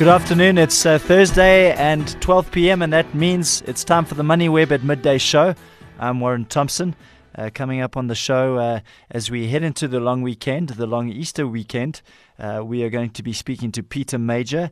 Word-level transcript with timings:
Good 0.00 0.08
afternoon. 0.08 0.56
It's 0.56 0.86
uh, 0.86 0.98
Thursday 0.98 1.74
and 1.74 2.18
12 2.22 2.52
p.m., 2.52 2.80
and 2.80 2.90
that 2.90 3.14
means 3.14 3.60
it's 3.66 3.84
time 3.84 4.06
for 4.06 4.14
the 4.14 4.22
MoneyWeb 4.22 4.70
at 4.70 4.82
Midday 4.82 5.18
show. 5.18 5.54
I'm 5.98 6.20
Warren 6.20 6.46
Thompson. 6.46 6.96
Uh, 7.34 7.50
coming 7.52 7.82
up 7.82 7.98
on 7.98 8.06
the 8.06 8.14
show 8.14 8.56
uh, 8.56 8.80
as 9.10 9.30
we 9.30 9.48
head 9.48 9.62
into 9.62 9.86
the 9.86 10.00
long 10.00 10.22
weekend, 10.22 10.70
the 10.70 10.86
long 10.86 11.10
Easter 11.10 11.46
weekend, 11.46 12.00
uh, 12.38 12.62
we 12.64 12.82
are 12.82 12.88
going 12.88 13.10
to 13.10 13.22
be 13.22 13.34
speaking 13.34 13.70
to 13.72 13.82
Peter 13.82 14.18
Major, 14.18 14.70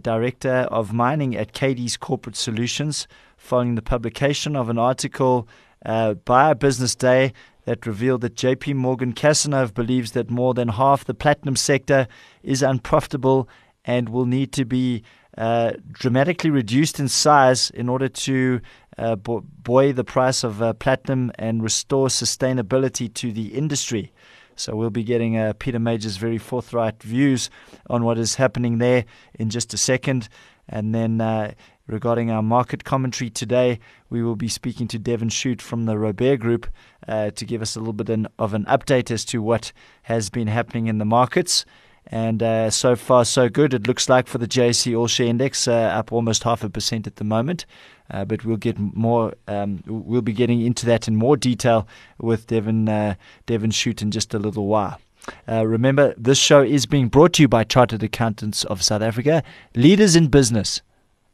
Director 0.00 0.68
of 0.70 0.92
Mining 0.92 1.34
at 1.34 1.52
Cadiz 1.52 1.96
Corporate 1.96 2.36
Solutions, 2.36 3.08
following 3.36 3.74
the 3.74 3.82
publication 3.82 4.54
of 4.54 4.68
an 4.68 4.78
article 4.78 5.48
uh, 5.84 6.14
by 6.14 6.54
Business 6.54 6.94
Day 6.94 7.32
that 7.64 7.84
revealed 7.84 8.20
that 8.20 8.36
JP 8.36 8.76
Morgan 8.76 9.12
Cazenove 9.12 9.74
believes 9.74 10.12
that 10.12 10.30
more 10.30 10.54
than 10.54 10.68
half 10.68 11.04
the 11.04 11.14
platinum 11.14 11.56
sector 11.56 12.06
is 12.44 12.62
unprofitable 12.62 13.48
and 13.88 14.10
will 14.10 14.26
need 14.26 14.52
to 14.52 14.66
be 14.66 15.02
uh, 15.38 15.72
dramatically 15.90 16.50
reduced 16.50 17.00
in 17.00 17.08
size 17.08 17.70
in 17.70 17.88
order 17.88 18.06
to 18.06 18.60
uh, 18.98 19.16
buoy 19.16 19.92
the 19.92 20.04
price 20.04 20.44
of 20.44 20.60
uh, 20.60 20.74
platinum 20.74 21.32
and 21.36 21.62
restore 21.62 22.08
sustainability 22.08 23.12
to 23.14 23.32
the 23.32 23.46
industry. 23.54 24.12
So 24.56 24.76
we'll 24.76 24.90
be 24.90 25.04
getting 25.04 25.38
uh, 25.38 25.54
Peter 25.58 25.78
Major's 25.78 26.18
very 26.18 26.36
forthright 26.36 27.02
views 27.02 27.48
on 27.88 28.04
what 28.04 28.18
is 28.18 28.34
happening 28.34 28.76
there 28.76 29.06
in 29.38 29.48
just 29.48 29.72
a 29.72 29.78
second. 29.78 30.28
And 30.68 30.94
then 30.94 31.22
uh, 31.22 31.52
regarding 31.86 32.30
our 32.30 32.42
market 32.42 32.84
commentary 32.84 33.30
today, 33.30 33.78
we 34.10 34.22
will 34.22 34.36
be 34.36 34.48
speaking 34.48 34.86
to 34.88 34.98
Devon 34.98 35.30
Shute 35.30 35.62
from 35.62 35.86
the 35.86 35.96
Robert 35.96 36.40
Group 36.40 36.66
uh, 37.06 37.30
to 37.30 37.44
give 37.46 37.62
us 37.62 37.74
a 37.74 37.78
little 37.78 37.94
bit 37.94 38.10
of 38.38 38.52
an 38.52 38.64
update 38.66 39.10
as 39.10 39.24
to 39.26 39.40
what 39.40 39.72
has 40.02 40.28
been 40.28 40.48
happening 40.48 40.88
in 40.88 40.98
the 40.98 41.06
markets. 41.06 41.64
And 42.10 42.42
uh, 42.42 42.70
so 42.70 42.96
far, 42.96 43.24
so 43.24 43.48
good. 43.48 43.74
It 43.74 43.86
looks 43.86 44.08
like 44.08 44.26
for 44.26 44.38
the 44.38 44.48
JSE 44.48 44.98
All 44.98 45.08
Share 45.08 45.26
Index, 45.26 45.68
uh, 45.68 45.72
up 45.72 46.10
almost 46.10 46.42
half 46.42 46.64
a 46.64 46.70
percent 46.70 47.06
at 47.06 47.16
the 47.16 47.24
moment. 47.24 47.66
Uh, 48.10 48.24
but 48.24 48.44
we'll 48.44 48.56
get 48.56 48.78
more. 48.78 49.34
Um, 49.46 49.82
we'll 49.86 50.22
be 50.22 50.32
getting 50.32 50.62
into 50.62 50.86
that 50.86 51.06
in 51.06 51.16
more 51.16 51.36
detail 51.36 51.86
with 52.18 52.46
Devon 52.46 52.88
uh, 52.88 53.14
Devon 53.44 53.70
Shute 53.70 54.00
in 54.00 54.10
just 54.10 54.32
a 54.32 54.38
little 54.38 54.66
while. 54.66 54.98
Uh, 55.46 55.66
remember, 55.66 56.14
this 56.16 56.38
show 56.38 56.62
is 56.62 56.86
being 56.86 57.08
brought 57.08 57.34
to 57.34 57.42
you 57.42 57.48
by 57.48 57.64
Chartered 57.64 58.02
Accountants 58.02 58.64
of 58.64 58.82
South 58.82 59.02
Africa, 59.02 59.42
leaders 59.74 60.16
in 60.16 60.28
business. 60.28 60.80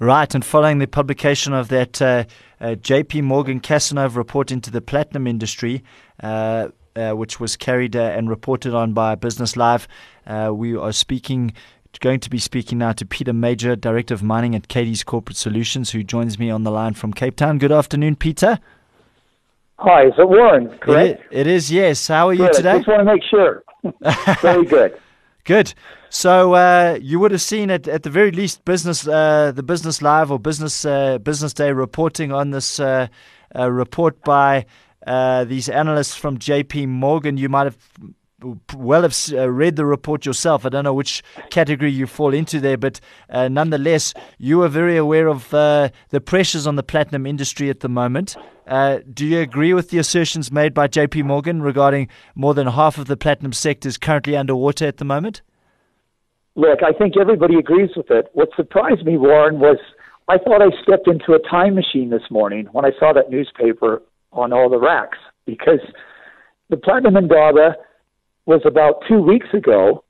Right, 0.00 0.34
and 0.34 0.42
following 0.42 0.78
the 0.78 0.86
publication 0.86 1.52
of 1.52 1.68
that 1.68 2.00
uh, 2.00 2.24
uh, 2.58 2.68
JP 2.68 3.22
Morgan 3.24 3.60
Cazenove 3.60 4.16
report 4.16 4.50
into 4.50 4.70
the 4.70 4.80
platinum 4.80 5.26
industry, 5.26 5.84
uh, 6.22 6.68
uh 6.94 7.12
which 7.12 7.38
was 7.38 7.54
carried 7.54 7.96
uh, 7.96 8.00
and 8.00 8.30
reported 8.30 8.72
on 8.72 8.94
by 8.94 9.14
Business 9.14 9.58
Live, 9.58 9.86
uh, 10.26 10.50
we 10.54 10.74
are 10.74 10.92
speaking 10.92 11.52
going 12.00 12.20
to 12.20 12.30
be 12.30 12.38
speaking 12.38 12.78
now 12.78 12.92
to 12.92 13.06
Peter 13.06 13.32
Major, 13.32 13.76
Director 13.76 14.14
of 14.14 14.22
Mining 14.22 14.54
at 14.54 14.68
Cadiz 14.68 15.04
Corporate 15.04 15.36
Solutions, 15.36 15.90
who 15.90 16.02
joins 16.02 16.38
me 16.38 16.50
on 16.50 16.62
the 16.62 16.70
line 16.70 16.94
from 16.94 17.12
Cape 17.12 17.36
Town. 17.36 17.58
Good 17.58 17.72
afternoon, 17.72 18.16
Peter. 18.16 18.58
Hi, 19.78 20.06
is 20.06 20.14
it 20.18 20.28
Warren, 20.28 20.76
correct? 20.78 21.22
it, 21.30 21.40
it 21.40 21.46
is, 21.46 21.70
yes. 21.70 22.08
How 22.08 22.28
are 22.28 22.32
you 22.32 22.46
good. 22.46 22.54
today? 22.54 22.70
I 22.70 22.76
just 22.78 22.88
want 22.88 23.00
to 23.00 23.04
make 23.04 23.22
sure. 23.30 23.62
Very 24.40 24.64
good. 24.64 24.98
Good. 25.44 25.74
So 26.08 26.54
uh, 26.54 26.98
you 27.00 27.20
would 27.20 27.30
have 27.30 27.42
seen 27.42 27.70
at, 27.70 27.86
at 27.86 28.02
the 28.02 28.10
very 28.10 28.30
least 28.30 28.64
business 28.64 29.06
uh, 29.06 29.52
the 29.54 29.62
business 29.62 30.02
live 30.02 30.30
or 30.30 30.38
business 30.38 30.84
uh, 30.84 31.18
business 31.18 31.52
day 31.52 31.72
reporting 31.72 32.32
on 32.32 32.50
this 32.50 32.80
uh, 32.80 33.08
uh, 33.54 33.70
report 33.70 34.22
by 34.22 34.66
uh, 35.06 35.44
these 35.44 35.68
analysts 35.68 36.14
from 36.16 36.38
J.P. 36.38 36.86
Morgan. 36.86 37.36
You 37.36 37.48
might 37.48 37.64
have 37.64 37.78
well 38.74 39.02
have 39.02 39.16
uh, 39.32 39.50
read 39.50 39.76
the 39.76 39.86
report 39.86 40.26
yourself. 40.26 40.66
I 40.66 40.68
don't 40.68 40.84
know 40.84 40.94
which 40.94 41.22
category 41.50 41.90
you 41.90 42.06
fall 42.06 42.34
into 42.34 42.60
there, 42.60 42.76
but 42.76 43.00
uh, 43.30 43.48
nonetheless, 43.48 44.12
you 44.38 44.62
are 44.62 44.68
very 44.68 44.96
aware 44.96 45.28
of 45.28 45.52
uh, 45.54 45.88
the 46.10 46.20
pressures 46.20 46.66
on 46.66 46.76
the 46.76 46.82
platinum 46.82 47.26
industry 47.26 47.70
at 47.70 47.80
the 47.80 47.88
moment. 47.88 48.36
Uh, 48.66 48.98
do 49.12 49.24
you 49.24 49.40
agree 49.40 49.72
with 49.72 49.90
the 49.90 49.98
assertions 49.98 50.52
made 50.52 50.74
by 50.74 50.88
JP 50.88 51.24
Morgan 51.24 51.62
regarding 51.62 52.08
more 52.34 52.52
than 52.52 52.66
half 52.66 52.98
of 52.98 53.06
the 53.06 53.16
platinum 53.16 53.52
sector 53.52 53.88
is 53.88 53.96
currently 53.96 54.36
underwater 54.36 54.86
at 54.86 54.98
the 54.98 55.04
moment? 55.04 55.40
Look, 56.56 56.80
I 56.82 56.92
think 56.92 57.14
everybody 57.20 57.56
agrees 57.56 57.90
with 57.96 58.10
it. 58.10 58.26
What 58.32 58.48
surprised 58.56 59.04
me, 59.04 59.16
Warren, 59.16 59.60
was 59.60 59.78
I 60.28 60.38
thought 60.38 60.62
I 60.62 60.70
stepped 60.82 61.06
into 61.06 61.32
a 61.32 61.48
time 61.48 61.74
machine 61.74 62.10
this 62.10 62.30
morning 62.30 62.66
when 62.72 62.84
I 62.84 62.90
saw 62.98 63.12
that 63.12 63.30
newspaper 63.30 64.02
on 64.32 64.52
all 64.52 64.68
the 64.68 64.78
racks 64.78 65.18
because 65.46 65.80
the 66.68 66.76
platinum 66.76 67.16
Indaba 67.16 67.76
was 68.46 68.62
about 68.64 69.02
two 69.08 69.20
weeks 69.20 69.48
ago, 69.52 70.04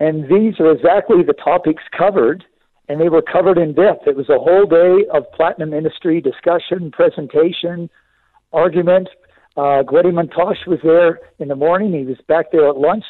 and 0.00 0.24
these 0.24 0.58
are 0.60 0.70
exactly 0.70 1.22
the 1.22 1.34
topics 1.34 1.82
covered, 1.96 2.44
and 2.88 3.00
they 3.00 3.08
were 3.08 3.22
covered 3.22 3.58
in 3.58 3.74
depth. 3.74 4.06
It 4.06 4.16
was 4.16 4.28
a 4.28 4.38
whole 4.38 4.66
day 4.66 5.06
of 5.12 5.30
platinum 5.32 5.74
industry 5.74 6.20
discussion, 6.20 6.90
presentation, 6.90 7.90
argument. 8.52 9.08
Uh, 9.56 9.82
Gwede 9.82 10.12
Mantashe 10.12 10.66
was 10.66 10.78
there 10.82 11.20
in 11.38 11.48
the 11.48 11.56
morning. 11.56 11.92
He 11.92 12.04
was 12.04 12.18
back 12.28 12.52
there 12.52 12.68
at 12.68 12.76
lunch. 12.76 13.04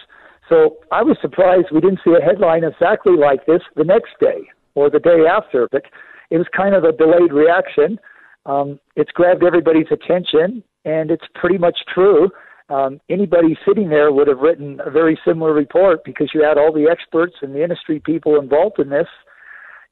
So 0.49 0.79
I 0.91 1.03
was 1.03 1.17
surprised 1.23 1.69
we 1.73 1.81
didn't 1.81 2.01
see 2.05 2.13
a 2.13 2.25
headline 2.25 2.65
exactly 2.65 3.17
like 3.17 3.47
this 3.47 3.63
the 3.77 3.85
next 3.85 4.11
day 4.21 4.49
or 4.75 4.91
the 4.91 4.99
day 4.99 5.27
after, 5.31 5.69
but 5.71 5.83
it 6.31 6.39
was 6.39 6.47
kind 6.57 6.75
of 6.75 6.85
a 6.85 6.93
delayed 6.93 7.33
reaction. 7.33 7.99
Um, 8.47 8.81
it's 8.97 9.11
grabbed 9.13 9.45
everybody's 9.45 9.87
attention, 9.91 10.65
and 10.85 11.11
it's 11.11 11.25
pretty 11.35 11.59
much 11.59 11.79
true 11.95 12.31
um, 12.73 13.01
anybody 13.11 13.57
sitting 13.67 13.91
there 13.91 14.11
would 14.13 14.29
have 14.29 14.39
written 14.39 14.81
a 14.85 14.91
very 14.91 15.19
similar 15.27 15.53
report 15.53 16.05
because 16.05 16.31
you 16.35 16.43
had 16.43 16.57
all 16.57 16.73
the 16.73 16.89
experts 16.91 17.35
and 17.43 17.55
the 17.55 17.63
industry 17.63 18.01
people 18.01 18.41
involved 18.41 18.79
in 18.79 18.89
this. 18.89 19.09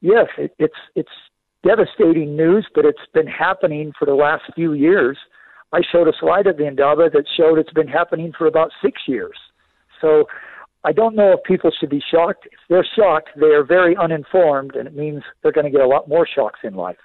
Yes, 0.01 0.27
it, 0.37 0.55
it's 0.57 0.73
it's 0.95 1.09
devastating 1.63 2.35
news, 2.35 2.67
but 2.73 2.85
it's 2.85 3.05
been 3.13 3.27
happening 3.27 3.91
for 3.97 4.05
the 4.05 4.15
last 4.15 4.43
few 4.55 4.73
years. 4.73 5.17
I 5.71 5.81
showed 5.91 6.07
a 6.07 6.13
slide 6.19 6.47
at 6.47 6.57
the 6.57 6.67
Indaba 6.67 7.09
that 7.13 7.25
showed 7.37 7.59
it's 7.59 7.73
been 7.73 7.87
happening 7.87 8.33
for 8.35 8.47
about 8.47 8.71
six 8.83 9.01
years. 9.07 9.37
So 10.01 10.25
I 10.83 10.91
don't 10.91 11.15
know 11.15 11.33
if 11.33 11.43
people 11.43 11.71
should 11.79 11.91
be 11.91 12.03
shocked. 12.11 12.47
If 12.47 12.59
they're 12.67 12.87
shocked, 12.97 13.29
they 13.39 13.53
are 13.53 13.63
very 13.63 13.95
uninformed, 13.95 14.75
and 14.75 14.87
it 14.87 14.95
means 14.95 15.21
they're 15.43 15.51
going 15.51 15.65
to 15.65 15.71
get 15.71 15.81
a 15.81 15.87
lot 15.87 16.09
more 16.09 16.27
shocks 16.27 16.59
in 16.63 16.73
life. 16.73 16.97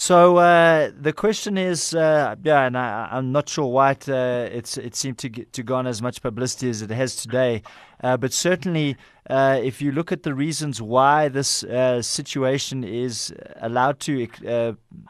So 0.00 0.36
uh, 0.36 0.92
the 0.96 1.12
question 1.12 1.58
is, 1.58 1.92
uh, 1.92 2.36
yeah, 2.44 2.66
and 2.66 2.78
I, 2.78 3.08
am 3.10 3.32
not 3.32 3.48
sure 3.48 3.66
why 3.66 3.90
it, 3.90 4.08
uh, 4.08 4.48
it 4.48 4.94
seemed 4.94 5.18
to 5.18 5.28
get, 5.28 5.52
to 5.54 5.64
garner 5.64 5.90
as 5.90 6.00
much 6.00 6.22
publicity 6.22 6.70
as 6.70 6.82
it 6.82 6.90
has 6.90 7.16
today, 7.16 7.64
uh, 8.04 8.16
but 8.16 8.32
certainly 8.32 8.96
uh, 9.28 9.58
if 9.60 9.82
you 9.82 9.90
look 9.90 10.12
at 10.12 10.22
the 10.22 10.34
reasons 10.34 10.80
why 10.80 11.28
this 11.28 11.64
uh, 11.64 12.00
situation 12.00 12.84
is 12.84 13.34
allowed 13.56 13.98
to, 13.98 14.28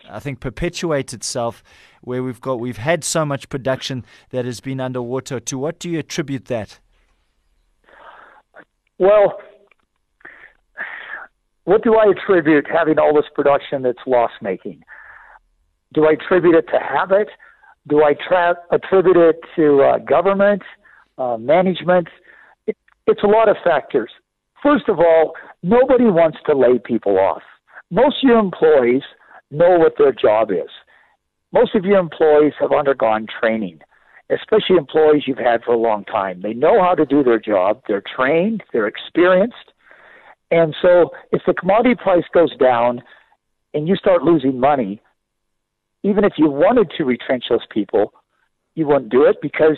I 0.08 0.20
think, 0.20 0.40
perpetuate 0.40 1.12
itself, 1.12 1.62
where 2.00 2.22
we've 2.22 2.40
got 2.40 2.58
we've 2.58 2.78
had 2.78 3.04
so 3.04 3.26
much 3.26 3.50
production 3.50 4.06
that 4.30 4.46
has 4.46 4.60
been 4.60 4.80
underwater. 4.80 5.38
To 5.38 5.58
what 5.58 5.78
do 5.80 5.90
you 5.90 5.98
attribute 5.98 6.46
that? 6.46 6.78
Well, 8.96 9.38
what 11.68 11.84
do 11.84 11.96
I 11.96 12.06
attribute 12.10 12.66
having 12.66 12.98
all 12.98 13.14
this 13.14 13.26
production 13.34 13.82
that's 13.82 13.98
loss 14.06 14.30
making? 14.40 14.82
Do 15.92 16.06
I 16.06 16.12
attribute 16.12 16.54
it 16.54 16.66
to 16.72 16.78
habit? 16.78 17.28
Do 17.86 18.02
I 18.02 18.14
tra- 18.14 18.56
attribute 18.72 19.18
it 19.18 19.40
to 19.56 19.82
uh, 19.82 19.98
government, 19.98 20.62
uh, 21.18 21.36
management? 21.36 22.08
It, 22.66 22.74
it's 23.06 23.22
a 23.22 23.26
lot 23.26 23.50
of 23.50 23.56
factors. 23.62 24.10
First 24.62 24.88
of 24.88 24.98
all, 24.98 25.34
nobody 25.62 26.04
wants 26.04 26.38
to 26.46 26.56
lay 26.56 26.78
people 26.78 27.18
off. 27.18 27.42
Most 27.90 28.24
of 28.24 28.30
your 28.30 28.38
employees 28.38 29.02
know 29.50 29.78
what 29.78 29.92
their 29.98 30.12
job 30.12 30.50
is. 30.50 30.70
Most 31.52 31.74
of 31.74 31.84
your 31.84 31.98
employees 31.98 32.54
have 32.60 32.72
undergone 32.72 33.26
training, 33.40 33.80
especially 34.30 34.76
employees 34.76 35.24
you've 35.26 35.36
had 35.36 35.62
for 35.64 35.74
a 35.74 35.78
long 35.78 36.06
time. 36.06 36.40
They 36.40 36.54
know 36.54 36.82
how 36.82 36.94
to 36.94 37.04
do 37.04 37.22
their 37.22 37.38
job. 37.38 37.82
They're 37.86 38.02
trained. 38.16 38.62
They're 38.72 38.86
experienced. 38.88 39.72
And 40.50 40.74
so 40.80 41.10
if 41.32 41.42
the 41.46 41.54
commodity 41.54 41.94
price 41.94 42.24
goes 42.32 42.54
down 42.56 43.02
and 43.74 43.86
you 43.86 43.96
start 43.96 44.22
losing 44.22 44.58
money, 44.58 45.00
even 46.02 46.24
if 46.24 46.34
you 46.36 46.48
wanted 46.48 46.90
to 46.96 47.04
retrench 47.04 47.44
those 47.50 47.66
people, 47.70 48.12
you 48.74 48.86
wouldn't 48.86 49.10
do 49.10 49.24
it 49.24 49.36
because 49.42 49.76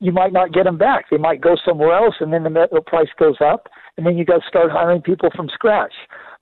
you 0.00 0.10
might 0.12 0.32
not 0.32 0.52
get 0.52 0.64
them 0.64 0.76
back. 0.76 1.06
They 1.10 1.16
might 1.16 1.40
go 1.40 1.56
somewhere 1.64 1.92
else 1.92 2.16
and 2.20 2.32
then 2.32 2.42
the 2.42 2.50
metal 2.50 2.82
price 2.82 3.08
goes 3.18 3.36
up 3.40 3.68
and 3.96 4.04
then 4.04 4.18
you 4.18 4.24
got 4.24 4.42
to 4.42 4.48
start 4.48 4.70
hiring 4.70 5.00
people 5.00 5.30
from 5.34 5.48
scratch. 5.48 5.92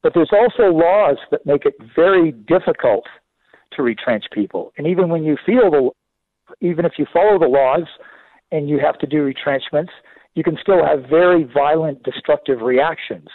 But 0.03 0.15
there's 0.15 0.31
also 0.33 0.73
laws 0.73 1.19
that 1.31 1.45
make 1.45 1.67
it 1.67 1.75
very 1.95 2.33
difficult 2.33 3.05
to 3.73 3.83
retrench 3.83 4.25
people. 4.33 4.73
And 4.79 4.87
even 4.87 5.11
when 5.11 5.25
you 5.25 5.37
feel 5.45 5.71
the, 5.71 5.91
even 6.61 6.85
if 6.85 6.93
you 6.99 7.07
follow 7.13 7.39
the 7.39 7.47
laws 7.47 7.87
and 8.51 8.69
you 8.69 8.79
have 8.81 8.99
to 9.01 9.07
do 9.07 9.23
retrenchments, 9.23 9.93
you 10.35 10.45
can 10.45 10.57
still 10.61 10.85
have 10.85 11.09
very 11.09 11.45
violent, 11.45 12.03
destructive 12.03 12.61
reactions. 12.61 13.29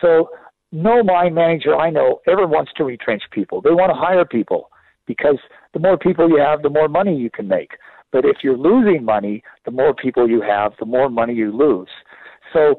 So, 0.00 0.28
no 0.72 1.04
mine 1.04 1.34
manager 1.34 1.76
I 1.76 1.90
know 1.90 2.20
ever 2.26 2.46
wants 2.46 2.72
to 2.76 2.84
retrench 2.84 3.22
people. 3.30 3.60
They 3.60 3.70
want 3.70 3.90
to 3.90 3.94
hire 3.94 4.24
people 4.24 4.70
because 5.06 5.38
the 5.72 5.78
more 5.78 5.96
people 5.96 6.28
you 6.28 6.38
have, 6.38 6.62
the 6.62 6.70
more 6.70 6.88
money 6.88 7.16
you 7.16 7.30
can 7.30 7.46
make. 7.46 7.70
But 8.10 8.24
if 8.24 8.38
you're 8.42 8.56
losing 8.56 9.04
money, 9.04 9.42
the 9.64 9.70
more 9.70 9.94
people 9.94 10.28
you 10.28 10.40
have, 10.40 10.72
the 10.78 10.86
more 10.86 11.08
money 11.08 11.34
you 11.34 11.56
lose. 11.56 11.88
So, 12.52 12.76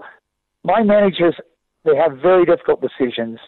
mine 0.63 0.87
managers, 0.87 1.35
they 1.83 1.95
have 1.95 2.19
very 2.21 2.45
difficult 2.45 2.81
decisions. 2.81 3.39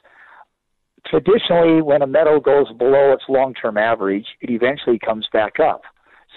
Traditionally, 1.05 1.81
when 1.81 2.01
a 2.01 2.07
metal 2.07 2.39
goes 2.39 2.67
below 2.77 3.13
its 3.13 3.23
long 3.29 3.53
term 3.53 3.77
average, 3.77 4.25
it 4.41 4.49
eventually 4.49 4.99
comes 4.99 5.27
back 5.31 5.59
up. 5.59 5.81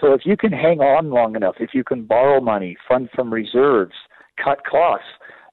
So 0.00 0.12
if 0.14 0.22
you 0.24 0.36
can 0.36 0.52
hang 0.52 0.80
on 0.80 1.10
long 1.10 1.36
enough, 1.36 1.56
if 1.60 1.70
you 1.74 1.84
can 1.84 2.04
borrow 2.04 2.40
money, 2.40 2.76
fund 2.88 3.08
from 3.14 3.32
reserves, 3.32 3.94
cut 4.42 4.58
costs, 4.64 5.06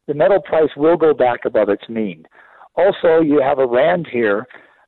the 0.08 0.14
metal 0.14 0.42
price 0.42 0.70
will 0.78 0.96
go 0.96 1.14
back 1.14 1.42
above 1.46 1.70
its 1.70 1.90
mean. 1.90 2.26
Also, 2.76 3.20
you 3.22 3.42
have 3.42 3.60
a 3.60 3.68
rand 3.68 4.08
here 4.12 4.46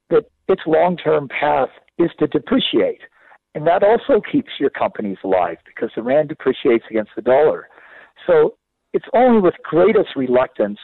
that 0.09 0.23
its 0.47 0.61
long-term 0.65 1.27
path 1.27 1.69
is 1.97 2.09
to 2.19 2.27
depreciate. 2.27 3.01
And 3.55 3.67
that 3.67 3.83
also 3.83 4.21
keeps 4.31 4.51
your 4.59 4.69
companies 4.69 5.17
alive 5.23 5.57
because 5.65 5.89
the 5.95 6.03
rand 6.03 6.29
depreciates 6.29 6.85
against 6.89 7.11
the 7.15 7.21
dollar. 7.21 7.67
So 8.27 8.55
it's 8.93 9.07
only 9.13 9.41
with 9.41 9.55
greatest 9.63 10.15
reluctance 10.15 10.79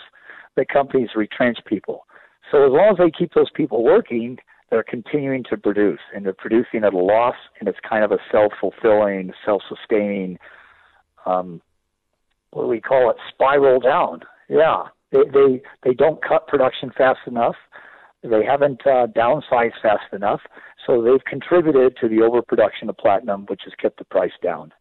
that 0.58 0.68
companies 0.68 1.10
retrench 1.16 1.60
people. 1.66 2.06
So 2.52 2.66
as 2.66 2.72
long 2.72 2.90
as 2.92 2.98
they 2.98 3.12
keep 3.18 3.34
those 3.34 3.50
people 3.56 3.84
working, 3.84 4.38
they're 4.70 4.84
continuing 4.84 5.44
to 5.50 5.58
produce 5.58 6.00
and 6.14 6.26
they're 6.26 6.34
producing 6.34 6.84
at 6.84 6.94
a 6.94 6.98
loss 6.98 7.36
and 7.60 7.70
it's 7.70 7.80
kind 7.88 8.04
of 8.04 8.12
a 8.12 8.18
self-fulfilling 8.32 9.32
self-sustaining 9.46 10.38
um, 11.26 11.62
what 12.52 12.64
do 12.64 12.68
we 12.68 12.80
call 12.80 13.10
it 13.10 13.18
spiral 13.30 13.80
down. 13.80 14.22
Yeah. 14.50 14.84
They 15.12 15.24
they 15.34 15.62
they 15.84 15.94
don't 15.94 16.24
cut 16.24 16.48
production 16.48 16.92
fast 16.98 17.20
enough. 17.28 17.56
They 18.24 18.44
haven't 18.44 18.82
uh, 18.86 19.08
downsized 19.08 19.82
fast 19.82 20.14
enough. 20.14 20.42
So 20.86 21.02
they've 21.02 21.24
contributed 21.26 21.98
to 22.02 22.08
the 22.08 22.22
overproduction 22.22 22.90
of 22.90 22.98
platinum 22.98 23.46
which 23.48 23.62
has 23.66 23.74
kept 23.80 24.00
the 24.00 24.06
price 24.06 24.32
down. 24.42 24.72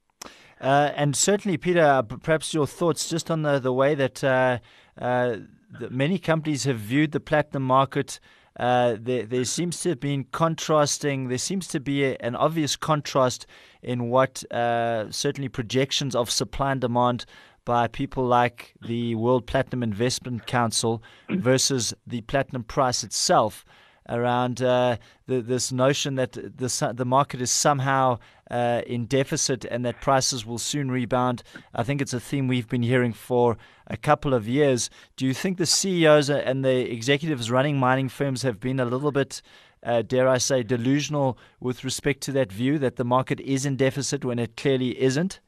Uh, 0.61 0.93
and 0.95 1.17
certainly, 1.17 1.59
Peter, 1.59 1.83
uh, 1.83 2.03
perhaps 2.03 2.55
your 2.55 2.67
thoughts 2.67 3.09
just 3.09 3.31
on 3.31 3.43
the, 3.43 3.59
the 3.59 3.73
way 3.73 3.95
that, 3.95 4.23
uh, 4.23 4.59
uh 4.99 5.37
that 5.81 5.91
many 5.91 6.19
companies 6.19 6.65
have 6.65 6.79
viewed 6.79 7.11
the 7.11 7.21
platinum 7.21 7.65
market 7.65 8.21
uh, 8.59 8.97
there, 9.01 9.25
there 9.25 9.45
seems 9.45 9.81
to 9.81 9.91
have 9.91 10.01
been 10.01 10.25
contrasting, 10.31 11.29
there 11.29 11.39
seems 11.39 11.67
to 11.69 11.81
be 11.81 12.05
a, 12.05 12.17
an 12.21 12.37
obvious 12.37 12.77
contrast 12.77 13.47
in 13.83 14.09
what 14.09 14.45
uh, 14.53 15.11
certainly 15.11 15.49
projections 15.49 16.15
of 16.15 16.31
supply 16.31 16.73
and 16.73 16.81
demand 16.81 17.27
by 17.65 17.89
people 17.89 18.25
like 18.25 18.75
the 18.87 19.15
World 19.15 19.47
Platinum 19.47 19.83
Investment 19.83 20.47
Council 20.47 21.03
versus 21.31 21.95
the 22.07 22.21
platinum 22.23 22.63
price 22.63 23.03
itself 23.03 23.65
around 24.09 24.61
uh, 24.61 24.97
the, 25.27 25.41
this 25.41 25.73
notion 25.73 26.17
that 26.17 26.33
the, 26.33 26.93
the 26.95 27.05
market 27.07 27.41
is 27.41 27.51
somehow 27.51 28.19
uh, 28.51 28.83
in 28.87 29.07
deficit 29.07 29.65
and 29.65 29.85
that 29.85 30.01
prices 30.01 30.45
will 30.45 30.59
soon 30.59 30.91
rebound. 30.91 31.43
I 31.75 31.83
think 31.83 32.01
it's 32.01 32.13
a 32.13 32.21
theme 32.21 32.49
we've 32.49 32.69
been 32.69 32.83
hearing 32.83 33.13
for 33.13 33.57
a 33.87 33.97
couple 33.97 34.35
of 34.35 34.49
years. 34.49 34.91
Do 35.17 35.27
you 35.27 35.35
think 35.35 35.59
the 35.59 35.67
CEOs 35.67 36.31
and 36.31 36.65
the 36.65 36.91
executives 36.93 37.51
running 37.51 37.79
mining 37.79 38.09
firms 38.09 38.43
have 38.43 38.61
been 38.61 38.81
a 38.81 38.85
little 38.85 39.13
bit, 39.13 39.43
uh, 39.83 40.03
dare 40.03 40.29
I 40.29 40.39
say, 40.39 40.63
delusional 40.63 41.39
with 41.61 41.85
respect 41.85 42.21
to 42.23 42.33
that 42.33 42.53
view 42.53 42.79
that 42.79 42.97
the 42.97 43.05
market 43.05 43.41
is 43.41 43.67
in 43.67 43.77
deficit 43.77 44.25
when 44.25 44.39
it 44.39 44.57
clearly 44.57 45.01
isn't? 45.01 45.41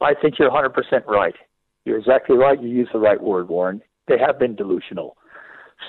I 0.00 0.14
think 0.14 0.38
you're 0.38 0.50
100% 0.50 1.06
right. 1.06 1.34
You're 1.84 1.98
exactly 1.98 2.36
right. 2.36 2.60
You 2.62 2.68
use 2.68 2.88
the 2.92 2.98
right 2.98 3.20
word, 3.20 3.48
Warren. 3.48 3.82
They 4.06 4.18
have 4.18 4.38
been 4.38 4.54
delusional. 4.54 5.16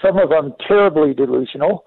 Some 0.03 0.17
of 0.17 0.29
them 0.29 0.53
terribly 0.67 1.13
delusional. 1.13 1.85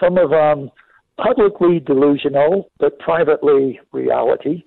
Some 0.00 0.18
of 0.18 0.30
them 0.30 0.70
publicly 1.18 1.80
delusional, 1.80 2.70
but 2.78 2.98
privately 2.98 3.80
reality. 3.92 4.64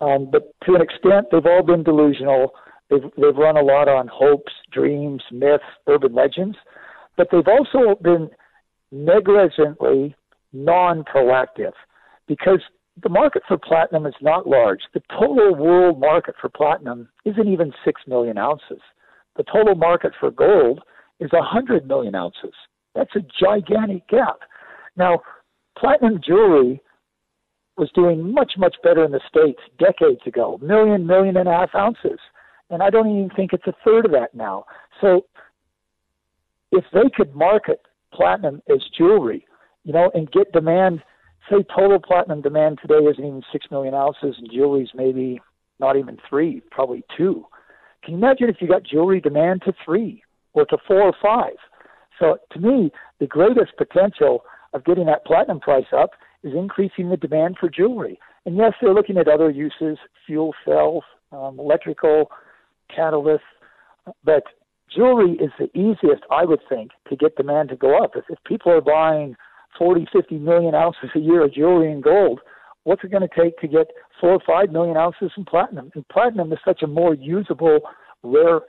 Um, 0.00 0.28
but 0.30 0.54
to 0.64 0.74
an 0.74 0.82
extent, 0.82 1.26
they've 1.32 1.46
all 1.46 1.62
been 1.62 1.82
delusional. 1.82 2.52
They've, 2.90 3.02
they've 3.16 3.36
run 3.36 3.56
a 3.56 3.62
lot 3.62 3.88
on 3.88 4.08
hopes, 4.08 4.52
dreams, 4.72 5.22
myths, 5.32 5.64
urban 5.86 6.14
legends, 6.14 6.56
but 7.16 7.28
they've 7.32 7.48
also 7.48 7.98
been 8.02 8.30
negligently 8.92 10.14
non 10.52 11.02
proactive 11.04 11.72
because 12.28 12.60
the 13.02 13.08
market 13.08 13.42
for 13.46 13.58
platinum 13.58 14.06
is 14.06 14.14
not 14.22 14.46
large. 14.46 14.80
The 14.94 15.02
total 15.18 15.54
world 15.54 16.00
market 16.00 16.34
for 16.40 16.48
platinum 16.48 17.08
isn't 17.24 17.48
even 17.48 17.72
6 17.84 18.02
million 18.06 18.38
ounces. 18.38 18.80
The 19.36 19.44
total 19.44 19.74
market 19.74 20.12
for 20.18 20.30
gold 20.30 20.80
is 21.20 21.30
100 21.32 21.86
million 21.86 22.14
ounces. 22.14 22.54
That's 22.94 23.14
a 23.14 23.20
gigantic 23.38 24.08
gap. 24.08 24.40
Now, 24.96 25.20
platinum 25.78 26.20
jewelry 26.26 26.80
was 27.76 27.90
doing 27.94 28.32
much, 28.32 28.52
much 28.56 28.76
better 28.82 29.04
in 29.04 29.12
the 29.12 29.20
States 29.28 29.60
decades 29.78 30.20
ago, 30.26 30.58
million, 30.62 31.06
million 31.06 31.36
and 31.36 31.48
a 31.48 31.52
half 31.52 31.74
ounces. 31.74 32.18
And 32.70 32.82
I 32.82 32.90
don't 32.90 33.08
even 33.10 33.30
think 33.36 33.52
it's 33.52 33.66
a 33.66 33.74
third 33.84 34.06
of 34.06 34.12
that 34.12 34.34
now. 34.34 34.64
So 35.00 35.26
if 36.72 36.84
they 36.92 37.10
could 37.14 37.34
market 37.34 37.80
platinum 38.12 38.62
as 38.68 38.82
jewelry, 38.96 39.46
you 39.84 39.92
know, 39.92 40.10
and 40.14 40.30
get 40.32 40.52
demand, 40.52 41.02
say 41.50 41.64
total 41.74 42.00
platinum 42.00 42.40
demand 42.40 42.78
today 42.80 43.04
isn't 43.04 43.24
even 43.24 43.42
6 43.52 43.66
million 43.70 43.94
ounces 43.94 44.34
and 44.38 44.50
jewelry's 44.50 44.90
maybe 44.94 45.40
not 45.78 45.96
even 45.96 46.16
three, 46.28 46.62
probably 46.70 47.04
two. 47.16 47.44
Can 48.02 48.14
you 48.14 48.18
imagine 48.18 48.48
if 48.48 48.56
you 48.60 48.68
got 48.68 48.84
jewelry 48.84 49.20
demand 49.20 49.62
to 49.66 49.74
three 49.84 50.22
or 50.54 50.64
to 50.66 50.78
four 50.88 51.02
or 51.02 51.14
five? 51.22 51.56
So 52.18 52.38
to 52.52 52.58
me, 52.58 52.90
the 53.20 53.26
greatest 53.26 53.76
potential 53.76 54.42
of 54.72 54.84
getting 54.84 55.06
that 55.06 55.24
platinum 55.24 55.60
price 55.60 55.86
up 55.96 56.10
is 56.42 56.52
increasing 56.54 57.10
the 57.10 57.16
demand 57.16 57.56
for 57.58 57.68
jewelry. 57.68 58.18
And 58.44 58.56
yes, 58.56 58.72
they're 58.80 58.94
looking 58.94 59.18
at 59.18 59.28
other 59.28 59.50
uses, 59.50 59.98
fuel 60.26 60.54
cells, 60.64 61.04
um, 61.32 61.58
electrical 61.58 62.30
catalysts, 62.96 63.40
but 64.24 64.44
jewelry 64.94 65.32
is 65.32 65.50
the 65.58 65.68
easiest, 65.76 66.22
I 66.30 66.44
would 66.44 66.60
think, 66.68 66.92
to 67.08 67.16
get 67.16 67.36
demand 67.36 67.70
to 67.70 67.76
go 67.76 68.02
up. 68.02 68.12
If, 68.14 68.24
if 68.28 68.38
people 68.44 68.72
are 68.72 68.80
buying 68.80 69.36
40, 69.78 70.06
50 70.12 70.38
million 70.38 70.74
ounces 70.74 71.10
a 71.14 71.18
year 71.18 71.44
of 71.44 71.52
jewelry 71.52 71.90
and 71.90 72.02
gold, 72.02 72.40
what's 72.84 73.02
it 73.02 73.10
going 73.10 73.28
to 73.28 73.42
take 73.42 73.58
to 73.58 73.68
get 73.68 73.88
four 74.20 74.30
or 74.30 74.40
five 74.46 74.70
million 74.70 74.96
ounces 74.96 75.32
in 75.36 75.44
platinum? 75.44 75.90
And 75.94 76.06
platinum 76.08 76.52
is 76.52 76.58
such 76.64 76.82
a 76.82 76.86
more 76.86 77.14
usable, 77.14 77.80
rare, 78.22 78.60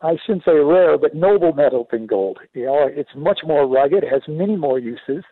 I 0.00 0.16
shouldn't 0.24 0.44
say 0.44 0.54
rare, 0.54 0.98
but 0.98 1.14
noble 1.14 1.52
metal 1.52 1.86
than 1.90 2.06
gold. 2.06 2.38
You 2.54 2.66
know, 2.66 2.88
it's 2.90 3.10
much 3.14 3.40
more 3.44 3.66
rugged, 3.66 4.04
it 4.04 4.12
has 4.12 4.22
many 4.28 4.56
more 4.56 4.78
uses. 4.78 5.24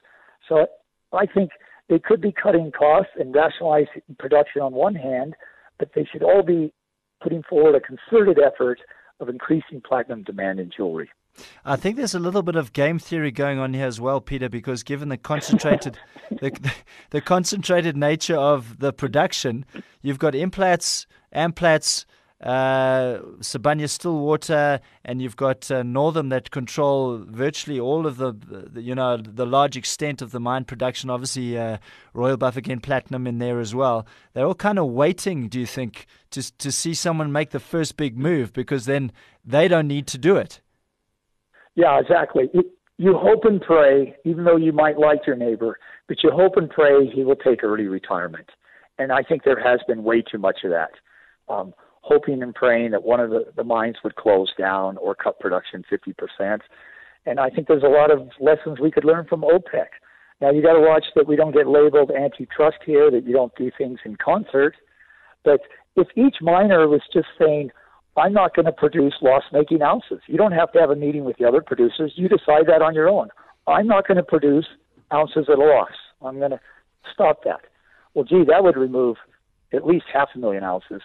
So 0.48 0.66
I 1.12 1.26
think 1.26 1.50
they 1.88 1.98
could 1.98 2.20
be 2.20 2.32
cutting 2.32 2.72
costs 2.72 3.12
and 3.18 3.34
rationalizing 3.34 4.02
production 4.18 4.62
on 4.62 4.72
one 4.72 4.94
hand, 4.94 5.34
but 5.78 5.90
they 5.94 6.06
should 6.10 6.22
all 6.22 6.42
be 6.42 6.72
putting 7.22 7.42
forward 7.42 7.74
a 7.74 7.80
concerted 7.80 8.38
effort 8.38 8.80
of 9.18 9.28
increasing 9.28 9.82
platinum 9.86 10.22
demand 10.22 10.60
in 10.60 10.70
jewelry. 10.74 11.10
I 11.64 11.76
think 11.76 11.96
there's 11.96 12.14
a 12.14 12.18
little 12.18 12.42
bit 12.42 12.56
of 12.56 12.72
game 12.72 12.98
theory 12.98 13.30
going 13.30 13.58
on 13.58 13.74
here 13.74 13.86
as 13.86 14.00
well, 14.00 14.20
Peter, 14.20 14.48
because 14.48 14.82
given 14.82 15.08
the 15.08 15.16
concentrated 15.16 15.98
the, 16.30 16.50
the, 16.50 16.72
the, 17.10 17.20
concentrated 17.20 17.96
nature 17.96 18.36
of 18.36 18.78
the 18.78 18.92
production, 18.92 19.64
you've 20.02 20.18
got 20.18 20.34
Implats, 20.34 21.06
Amplats, 21.34 22.04
uh, 22.40 23.18
Sibanye 23.40 23.88
Stillwater, 23.88 24.80
and 25.04 25.20
you've 25.20 25.36
got 25.36 25.70
uh, 25.70 25.82
Northam 25.82 26.30
that 26.30 26.50
control 26.50 27.18
virtually 27.18 27.78
all 27.78 28.06
of 28.06 28.16
the, 28.16 28.32
the, 28.32 28.80
you 28.80 28.94
know, 28.94 29.18
the 29.18 29.44
large 29.44 29.76
extent 29.76 30.22
of 30.22 30.30
the 30.30 30.40
mine 30.40 30.64
production. 30.64 31.10
Obviously, 31.10 31.58
uh, 31.58 31.76
Royal 32.14 32.38
Bafokeng 32.38 32.82
Platinum 32.82 33.26
in 33.26 33.38
there 33.38 33.60
as 33.60 33.74
well. 33.74 34.06
They're 34.32 34.46
all 34.46 34.54
kind 34.54 34.78
of 34.78 34.86
waiting, 34.86 35.48
do 35.48 35.60
you 35.60 35.66
think, 35.66 36.06
to 36.30 36.56
to 36.58 36.72
see 36.72 36.94
someone 36.94 37.30
make 37.30 37.50
the 37.50 37.60
first 37.60 37.96
big 37.96 38.16
move 38.16 38.52
because 38.52 38.86
then 38.86 39.12
they 39.44 39.68
don't 39.68 39.88
need 39.88 40.06
to 40.08 40.18
do 40.18 40.36
it. 40.36 40.60
Yeah, 41.74 42.00
exactly. 42.00 42.50
You, 42.54 42.70
you 42.96 43.14
hope 43.16 43.44
and 43.44 43.60
pray, 43.60 44.16
even 44.24 44.44
though 44.44 44.56
you 44.56 44.72
might 44.72 44.98
like 44.98 45.26
your 45.26 45.36
neighbor, 45.36 45.78
but 46.08 46.22
you 46.22 46.30
hope 46.30 46.56
and 46.56 46.68
pray 46.68 47.06
he 47.06 47.24
will 47.24 47.36
take 47.36 47.62
early 47.62 47.86
retirement. 47.86 48.50
And 48.98 49.12
I 49.12 49.22
think 49.22 49.44
there 49.44 49.60
has 49.62 49.80
been 49.86 50.04
way 50.04 50.22
too 50.22 50.38
much 50.38 50.58
of 50.64 50.70
that. 50.70 50.90
Um, 51.48 51.72
hoping 52.02 52.42
and 52.42 52.54
praying 52.54 52.92
that 52.92 53.02
one 53.02 53.20
of 53.20 53.30
the, 53.30 53.44
the 53.56 53.64
mines 53.64 53.96
would 54.02 54.16
close 54.16 54.52
down 54.58 54.96
or 54.96 55.14
cut 55.14 55.38
production 55.38 55.84
50%. 55.90 56.60
And 57.26 57.38
I 57.38 57.50
think 57.50 57.68
there's 57.68 57.82
a 57.82 57.88
lot 57.88 58.10
of 58.10 58.28
lessons 58.40 58.80
we 58.80 58.90
could 58.90 59.04
learn 59.04 59.26
from 59.26 59.42
OPEC. 59.42 59.86
Now 60.40 60.50
you 60.50 60.62
got 60.62 60.72
to 60.72 60.80
watch 60.80 61.04
that 61.14 61.26
we 61.26 61.36
don't 61.36 61.54
get 61.54 61.66
labeled 61.66 62.10
antitrust 62.10 62.78
here, 62.86 63.10
that 63.10 63.26
you 63.26 63.32
don't 63.32 63.54
do 63.56 63.70
things 63.76 63.98
in 64.04 64.16
concert. 64.16 64.74
But 65.44 65.60
if 65.96 66.08
each 66.16 66.36
miner 66.40 66.88
was 66.88 67.02
just 67.12 67.28
saying, 67.38 67.70
I'm 68.16 68.32
not 68.32 68.54
going 68.54 68.66
to 68.66 68.72
produce 68.72 69.14
loss 69.20 69.44
making 69.52 69.82
ounces, 69.82 70.20
you 70.26 70.38
don't 70.38 70.52
have 70.52 70.72
to 70.72 70.80
have 70.80 70.90
a 70.90 70.96
meeting 70.96 71.24
with 71.24 71.36
the 71.36 71.46
other 71.46 71.60
producers. 71.60 72.12
You 72.16 72.28
decide 72.28 72.66
that 72.66 72.82
on 72.82 72.94
your 72.94 73.08
own. 73.08 73.28
I'm 73.66 73.86
not 73.86 74.08
going 74.08 74.16
to 74.16 74.22
produce 74.22 74.66
ounces 75.12 75.46
at 75.50 75.58
a 75.58 75.62
loss. 75.62 75.92
I'm 76.22 76.38
going 76.38 76.52
to 76.52 76.60
stop 77.12 77.44
that. 77.44 77.60
Well, 78.14 78.24
gee, 78.24 78.44
that 78.48 78.64
would 78.64 78.76
remove 78.76 79.16
at 79.72 79.86
least 79.86 80.06
half 80.12 80.30
a 80.34 80.38
million 80.38 80.64
ounces 80.64 81.02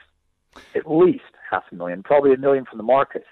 at 0.75 0.89
least 0.89 1.23
half 1.49 1.63
a 1.71 1.75
million, 1.75 2.03
probably 2.03 2.33
a 2.33 2.37
million 2.37 2.65
from 2.65 2.77
the 2.77 2.83
market. 2.83 3.23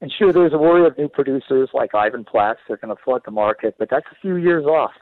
And 0.00 0.12
sure, 0.16 0.32
there's 0.32 0.52
a 0.52 0.58
worry 0.58 0.86
of 0.86 0.96
new 0.96 1.08
producers 1.08 1.70
like 1.74 1.92
Ivanplats. 1.92 2.56
They're 2.68 2.76
going 2.76 2.94
to 2.94 3.02
flood 3.02 3.22
the 3.24 3.32
market, 3.32 3.74
but 3.78 3.88
that's 3.90 4.06
a 4.12 4.16
few 4.20 4.36
years 4.36 4.64
off. 4.64 4.92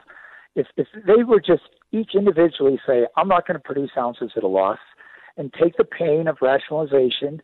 If, 0.55 0.67
if 0.75 0.87
they 1.05 1.23
were 1.23 1.39
just 1.39 1.63
each 1.91 2.11
individually 2.15 2.79
say, 2.87 3.05
I'm 3.15 3.27
not 3.27 3.45
going 3.45 3.59
to 3.59 3.63
produce 3.63 3.91
ounces 3.95 4.31
at 4.35 4.43
a 4.43 4.47
loss, 4.47 4.79
and 5.37 5.53
take 5.53 5.77
the 5.77 5.83
pain 5.83 6.27
of 6.27 6.37
rationalization, 6.41 7.41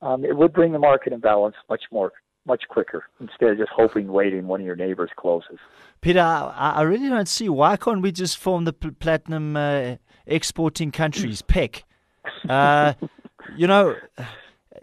um, 0.00 0.24
it 0.24 0.36
would 0.36 0.52
bring 0.52 0.72
the 0.72 0.78
market 0.78 1.12
in 1.12 1.20
balance 1.20 1.56
much 1.68 1.82
more 1.90 2.12
much 2.44 2.64
quicker 2.68 3.04
instead 3.20 3.50
of 3.50 3.58
just 3.58 3.70
hoping, 3.70 4.08
waiting 4.10 4.48
one 4.48 4.58
of 4.58 4.66
your 4.66 4.74
neighbors 4.74 5.10
closes. 5.16 5.58
Peter, 6.00 6.18
I, 6.18 6.72
I 6.76 6.82
really 6.82 7.08
don't 7.08 7.28
see 7.28 7.48
why 7.48 7.76
can't 7.76 8.02
we 8.02 8.10
just 8.10 8.36
form 8.36 8.64
the 8.64 8.72
platinum 8.72 9.56
uh, 9.56 9.96
exporting 10.26 10.90
countries, 10.90 11.40
PEC? 11.42 11.84
Uh, 12.48 12.94
you 13.56 13.66
know, 13.66 13.96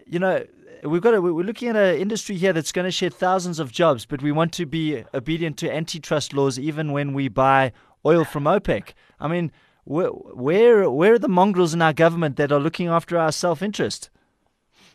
you 0.05 0.19
know, 0.19 0.45
we've 0.83 1.01
got 1.01 1.13
a, 1.13 1.21
we're 1.21 1.43
looking 1.43 1.69
at 1.69 1.75
an 1.75 1.95
industry 1.97 2.35
here 2.35 2.53
that's 2.53 2.71
going 2.71 2.85
to 2.85 2.91
shed 2.91 3.13
thousands 3.13 3.59
of 3.59 3.71
jobs, 3.71 4.05
but 4.05 4.21
we 4.21 4.31
want 4.31 4.53
to 4.53 4.65
be 4.65 5.03
obedient 5.13 5.57
to 5.57 5.73
antitrust 5.73 6.33
laws 6.33 6.57
even 6.59 6.91
when 6.91 7.13
we 7.13 7.27
buy 7.27 7.71
oil 8.05 8.23
from 8.23 8.43
OPEC. 8.45 8.93
I 9.19 9.27
mean, 9.27 9.51
where 9.83 10.09
where, 10.09 10.89
where 10.89 11.13
are 11.13 11.19
the 11.19 11.27
mongrels 11.27 11.73
in 11.73 11.81
our 11.81 11.93
government 11.93 12.37
that 12.37 12.51
are 12.51 12.59
looking 12.59 12.87
after 12.87 13.17
our 13.17 13.31
self 13.31 13.61
interest? 13.61 14.09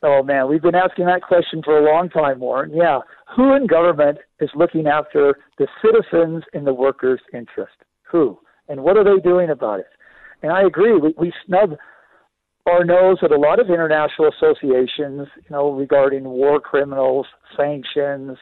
Oh 0.03 0.23
man, 0.23 0.49
we've 0.49 0.63
been 0.63 0.75
asking 0.75 1.07
that 1.07 1.23
question 1.23 1.63
for 1.65 1.79
a 1.79 1.85
long 1.85 2.11
time, 2.11 2.41
Warren. 2.41 2.73
Yeah, 2.75 3.01
who 3.35 3.55
in 3.55 3.67
government 3.67 4.19
is 4.41 4.51
looking 4.55 4.87
after 4.87 5.39
the 5.59 5.67
citizens 5.83 6.45
and 6.53 6.67
the 6.67 6.75
workers' 6.75 7.21
interest? 7.33 7.75
Who? 8.11 8.39
And 8.69 8.83
what 8.83 8.97
are 8.97 9.05
they 9.05 9.21
doing 9.23 9.51
about 9.51 9.81
it? 9.81 9.87
And 10.43 10.53
I 10.53 10.63
agree, 10.63 10.95
we, 10.97 11.15
we 11.17 11.33
snub 11.47 11.77
our 12.67 12.85
knows 12.85 13.19
that 13.21 13.31
a 13.31 13.39
lot 13.39 13.61
of 13.61 13.69
international 13.69 14.29
associations, 14.29 15.29
you 15.37 15.51
know, 15.51 15.71
regarding 15.73 16.25
war 16.25 16.61
criminals, 16.61 17.27
sanctions, 17.57 18.39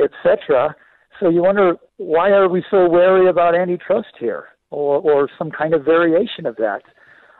etc. 0.00 0.74
So 1.20 1.28
you 1.28 1.42
wonder 1.42 1.74
why 1.98 2.30
are 2.30 2.48
we 2.48 2.64
so 2.70 2.88
wary 2.88 3.28
about 3.28 3.54
antitrust 3.54 4.14
here, 4.18 4.46
or 4.70 5.00
or 5.00 5.28
some 5.38 5.50
kind 5.50 5.74
of 5.74 5.84
variation 5.84 6.46
of 6.46 6.56
that? 6.56 6.82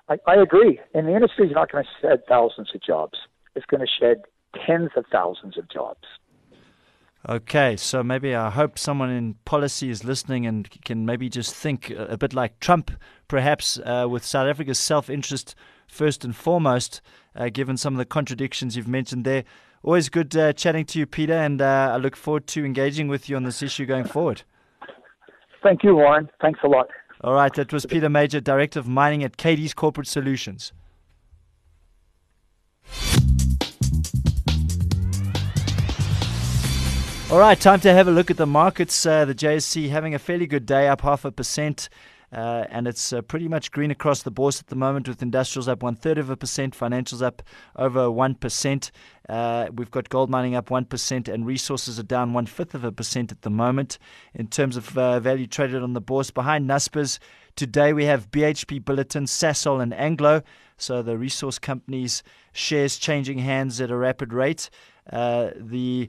I, 0.08 0.18
I 0.26 0.34
agree. 0.36 0.80
And 0.94 1.08
the 1.08 1.14
industry 1.14 1.46
is 1.48 1.52
not 1.54 1.72
going 1.72 1.84
to 1.84 1.90
shed 2.00 2.22
thousands 2.28 2.70
of 2.74 2.82
jobs. 2.82 3.18
It's 3.54 3.66
going 3.66 3.80
to 3.80 3.86
shed 3.86 4.22
tens 4.66 4.90
of 4.96 5.04
thousands 5.10 5.58
of 5.58 5.68
jobs. 5.70 6.04
Okay, 7.28 7.76
so 7.76 8.04
maybe 8.04 8.36
I 8.36 8.50
hope 8.50 8.78
someone 8.78 9.10
in 9.10 9.34
policy 9.44 9.90
is 9.90 10.04
listening 10.04 10.46
and 10.46 10.70
can 10.84 11.04
maybe 11.04 11.28
just 11.28 11.52
think 11.52 11.90
a 11.90 12.16
bit 12.16 12.32
like 12.32 12.60
Trump, 12.60 12.92
perhaps 13.26 13.80
uh, 13.84 14.06
with 14.08 14.24
South 14.24 14.46
Africa's 14.46 14.78
self 14.78 15.10
interest 15.10 15.56
first 15.86 16.24
and 16.24 16.34
foremost, 16.34 17.00
uh, 17.34 17.48
given 17.48 17.76
some 17.76 17.94
of 17.94 17.98
the 17.98 18.04
contradictions 18.04 18.76
you've 18.76 18.88
mentioned 18.88 19.24
there. 19.24 19.44
Always 19.82 20.08
good 20.08 20.36
uh, 20.36 20.52
chatting 20.52 20.84
to 20.86 20.98
you, 20.98 21.06
Peter, 21.06 21.34
and 21.34 21.62
uh, 21.62 21.92
I 21.94 21.96
look 21.96 22.16
forward 22.16 22.46
to 22.48 22.64
engaging 22.64 23.08
with 23.08 23.28
you 23.28 23.36
on 23.36 23.44
this 23.44 23.62
issue 23.62 23.86
going 23.86 24.04
forward. 24.04 24.42
Thank 25.62 25.84
you, 25.84 25.94
Warren. 25.96 26.28
Thanks 26.40 26.60
a 26.64 26.68
lot. 26.68 26.88
All 27.22 27.34
right, 27.34 27.52
that 27.54 27.72
was 27.72 27.86
Peter 27.86 28.08
Major, 28.08 28.40
Director 28.40 28.78
of 28.78 28.86
Mining 28.86 29.24
at 29.24 29.36
Cadiz 29.36 29.74
Corporate 29.74 30.06
Solutions. 30.06 30.72
All 37.28 37.40
right, 37.40 37.58
time 37.58 37.80
to 37.80 37.92
have 37.92 38.06
a 38.06 38.12
look 38.12 38.30
at 38.30 38.36
the 38.36 38.46
markets. 38.46 39.04
Uh, 39.04 39.24
the 39.24 39.34
JSE 39.34 39.88
having 39.88 40.14
a 40.14 40.18
fairly 40.18 40.46
good 40.46 40.64
day, 40.64 40.86
up 40.86 41.00
half 41.00 41.24
a 41.24 41.32
percent. 41.32 41.88
Uh, 42.32 42.64
and 42.70 42.88
it's 42.88 43.12
uh, 43.12 43.22
pretty 43.22 43.48
much 43.48 43.70
green 43.70 43.90
across 43.90 44.22
the 44.22 44.30
board 44.30 44.56
at 44.58 44.66
the 44.66 44.76
moment, 44.76 45.08
with 45.08 45.22
industrials 45.22 45.68
up 45.68 45.82
one 45.82 45.94
third 45.94 46.18
of 46.18 46.28
a 46.28 46.36
percent, 46.36 46.76
financials 46.76 47.22
up 47.22 47.42
over 47.76 48.10
one 48.10 48.34
percent. 48.34 48.90
Uh, 49.28 49.66
we've 49.72 49.90
got 49.90 50.08
gold 50.08 50.28
mining 50.28 50.54
up 50.54 50.70
one 50.70 50.84
percent, 50.84 51.28
and 51.28 51.46
resources 51.46 51.98
are 51.98 52.04
down 52.04 52.32
one 52.32 52.46
fifth 52.46 52.74
of 52.74 52.84
a 52.84 52.92
percent 52.92 53.30
at 53.30 53.42
the 53.42 53.50
moment. 53.50 53.98
In 54.34 54.48
terms 54.48 54.76
of 54.76 54.96
uh, 54.98 55.20
value 55.20 55.46
traded 55.46 55.82
on 55.82 55.92
the 55.92 56.00
bourse, 56.00 56.30
behind 56.30 56.68
Naspers 56.68 57.18
today 57.54 57.92
we 57.92 58.04
have 58.04 58.30
BHP 58.30 58.82
Billiton, 58.82 59.24
Sasol, 59.24 59.80
and 59.80 59.94
Anglo. 59.94 60.42
So 60.78 61.02
the 61.02 61.16
resource 61.16 61.58
companies' 61.58 62.22
shares 62.52 62.98
changing 62.98 63.38
hands 63.38 63.80
at 63.80 63.90
a 63.90 63.96
rapid 63.96 64.32
rate. 64.32 64.68
Uh, 65.10 65.50
the 65.56 66.08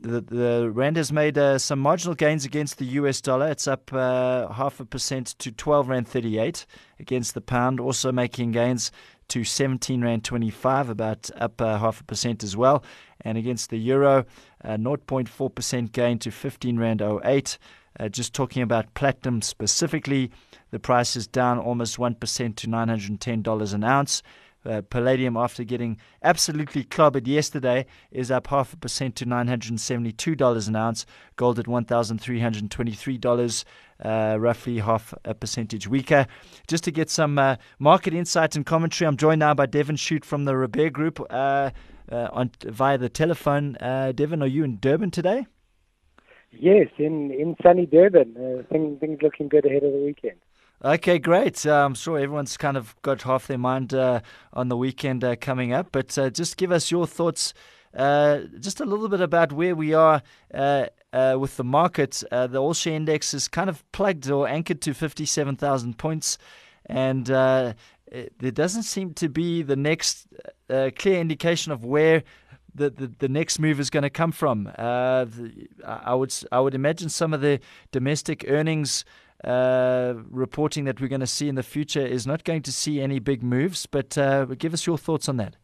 the, 0.00 0.20
the 0.20 0.70
rand 0.72 0.96
has 0.96 1.12
made 1.12 1.38
uh, 1.38 1.58
some 1.58 1.78
marginal 1.78 2.14
gains 2.14 2.44
against 2.44 2.78
the 2.78 2.84
US 2.84 3.20
dollar. 3.20 3.48
It's 3.48 3.66
up 3.66 3.92
uh, 3.92 4.52
half 4.52 4.80
a 4.80 4.84
percent 4.84 5.28
to 5.38 5.50
12 5.52 5.88
rand 5.88 6.08
38 6.08 6.66
against 6.98 7.34
the 7.34 7.40
pound, 7.40 7.80
also 7.80 8.12
making 8.12 8.52
gains 8.52 8.90
to 9.28 9.44
17 9.44 10.02
rand 10.02 10.24
25, 10.24 10.90
about 10.90 11.30
up 11.36 11.60
uh, 11.60 11.78
half 11.78 12.00
a 12.00 12.04
percent 12.04 12.42
as 12.42 12.56
well. 12.56 12.84
And 13.22 13.38
against 13.38 13.70
the 13.70 13.78
euro, 13.78 14.26
0.4% 14.64 15.92
gain 15.92 16.18
to 16.18 16.30
15 16.30 16.78
rand 16.78 17.02
08. 17.02 17.58
Uh, 17.98 18.08
just 18.08 18.34
talking 18.34 18.62
about 18.62 18.92
platinum 18.94 19.40
specifically, 19.40 20.30
the 20.70 20.80
price 20.80 21.14
is 21.14 21.26
down 21.26 21.58
almost 21.58 21.96
1% 21.96 22.56
to 22.56 22.66
$910 22.66 23.74
an 23.74 23.84
ounce. 23.84 24.22
Uh, 24.64 24.80
palladium, 24.82 25.36
after 25.36 25.62
getting 25.62 25.98
absolutely 26.22 26.84
clobbered 26.84 27.26
yesterday, 27.26 27.84
is 28.10 28.30
up 28.30 28.46
half 28.46 28.72
a 28.72 28.76
percent 28.76 29.14
to 29.16 29.26
$972 29.26 30.68
an 30.68 30.76
ounce. 30.76 31.04
Gold 31.36 31.58
at 31.58 31.66
$1,323, 31.66 33.64
uh, 34.04 34.36
roughly 34.38 34.78
half 34.78 35.12
a 35.24 35.34
percentage 35.34 35.86
weaker. 35.86 36.26
Just 36.66 36.84
to 36.84 36.90
get 36.90 37.10
some 37.10 37.38
uh, 37.38 37.56
market 37.78 38.14
insight 38.14 38.56
and 38.56 38.64
commentary, 38.64 39.06
I'm 39.06 39.18
joined 39.18 39.40
now 39.40 39.52
by 39.54 39.66
Devon 39.66 39.96
Shute 39.96 40.24
from 40.24 40.44
the 40.46 40.56
Robert 40.56 40.92
Group 40.94 41.20
uh, 41.30 41.70
uh, 42.10 42.28
on 42.32 42.50
via 42.64 42.96
the 42.96 43.08
telephone. 43.08 43.76
Uh, 43.76 44.12
Devon, 44.12 44.42
are 44.42 44.46
you 44.46 44.64
in 44.64 44.78
Durban 44.80 45.10
today? 45.10 45.46
Yes, 46.52 46.88
in, 46.98 47.30
in 47.32 47.56
sunny 47.62 47.84
Durban. 47.84 48.64
things, 48.70 49.00
things 49.00 49.18
looking 49.22 49.48
good 49.48 49.66
ahead 49.66 49.82
of 49.82 49.92
the 49.92 49.98
weekend. 49.98 50.36
Okay, 50.84 51.18
great. 51.18 51.64
Uh, 51.64 51.82
I'm 51.86 51.94
sure 51.94 52.18
everyone's 52.18 52.58
kind 52.58 52.76
of 52.76 52.94
got 53.00 53.22
half 53.22 53.46
their 53.46 53.56
mind 53.56 53.94
uh, 53.94 54.20
on 54.52 54.68
the 54.68 54.76
weekend 54.76 55.24
uh, 55.24 55.34
coming 55.34 55.72
up, 55.72 55.88
but 55.92 56.18
uh, 56.18 56.28
just 56.28 56.58
give 56.58 56.70
us 56.70 56.90
your 56.90 57.06
thoughts, 57.06 57.54
uh, 57.96 58.40
just 58.60 58.80
a 58.80 58.84
little 58.84 59.08
bit 59.08 59.22
about 59.22 59.50
where 59.50 59.74
we 59.74 59.94
are 59.94 60.20
uh, 60.52 60.88
with 61.38 61.56
the 61.56 61.64
market. 61.64 62.22
the 62.30 62.58
All 62.58 62.74
Share 62.74 62.92
Index 62.92 63.32
is 63.32 63.48
kind 63.48 63.70
of 63.70 63.90
plugged 63.92 64.30
or 64.30 64.46
anchored 64.46 64.82
to 64.82 64.92
57,000 64.92 65.96
points, 65.96 66.36
and 66.84 67.24
there 67.28 67.74
doesn't 68.52 68.82
seem 68.82 69.14
to 69.14 69.30
be 69.30 69.62
the 69.62 69.76
next 69.76 70.26
clear 70.68 71.18
indication 71.18 71.72
of 71.72 71.86
where 71.86 72.24
the, 72.74 72.90
the, 72.90 73.06
the 73.20 73.28
next 73.28 73.58
move 73.58 73.80
is 73.80 73.88
going 73.88 74.02
to 74.02 74.10
come 74.10 74.32
from. 74.32 74.70
Uh, 74.76 75.24
the, 75.24 75.68
I 75.86 76.14
would 76.14 76.34
I 76.52 76.60
would 76.60 76.74
imagine 76.74 77.08
some 77.08 77.32
of 77.32 77.40
the 77.40 77.60
domestic 77.92 78.44
earnings 78.48 79.04
uh, 79.44 80.14
reporting 80.30 80.84
that 80.84 81.00
we're 81.00 81.08
going 81.08 81.20
to 81.20 81.26
see 81.26 81.48
in 81.48 81.54
the 81.54 81.62
future 81.62 82.04
is 82.04 82.26
not 82.26 82.44
going 82.44 82.62
to 82.62 82.72
see 82.72 83.00
any 83.00 83.18
big 83.18 83.42
moves. 83.42 83.86
But 83.86 84.16
uh, 84.16 84.46
give 84.46 84.74
us 84.74 84.86
your 84.86 84.98
thoughts 84.98 85.28
on 85.28 85.36
that. 85.36 85.56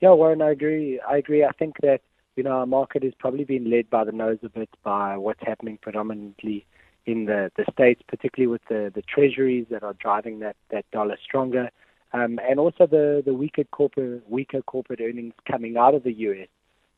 Yeah, 0.00 0.12
Warren, 0.12 0.40
I 0.40 0.50
agree. 0.50 1.00
I 1.06 1.18
agree. 1.18 1.44
I 1.44 1.52
think 1.52 1.76
that 1.82 2.00
you 2.36 2.42
know 2.42 2.52
our 2.52 2.66
market 2.66 3.04
is 3.04 3.12
probably 3.18 3.44
being 3.44 3.68
led 3.70 3.90
by 3.90 4.04
the 4.04 4.12
nose 4.12 4.38
a 4.42 4.48
bit 4.48 4.70
by 4.82 5.16
what's 5.16 5.42
happening 5.42 5.78
predominantly 5.82 6.66
in 7.06 7.26
the, 7.26 7.50
the 7.56 7.64
states, 7.72 8.02
particularly 8.08 8.46
with 8.46 8.62
the, 8.68 8.90
the 8.94 9.02
treasuries 9.02 9.66
that 9.70 9.82
are 9.82 9.94
driving 9.94 10.40
that, 10.40 10.56
that 10.70 10.84
dollar 10.90 11.16
stronger, 11.22 11.70
um, 12.12 12.38
and 12.48 12.58
also 12.60 12.86
the, 12.86 13.22
the 13.24 13.34
weaker 13.34 13.64
corporate 13.64 14.28
weaker 14.28 14.62
corporate 14.62 15.00
earnings 15.00 15.34
coming 15.50 15.76
out 15.76 15.94
of 15.94 16.02
the 16.02 16.12
US 16.12 16.48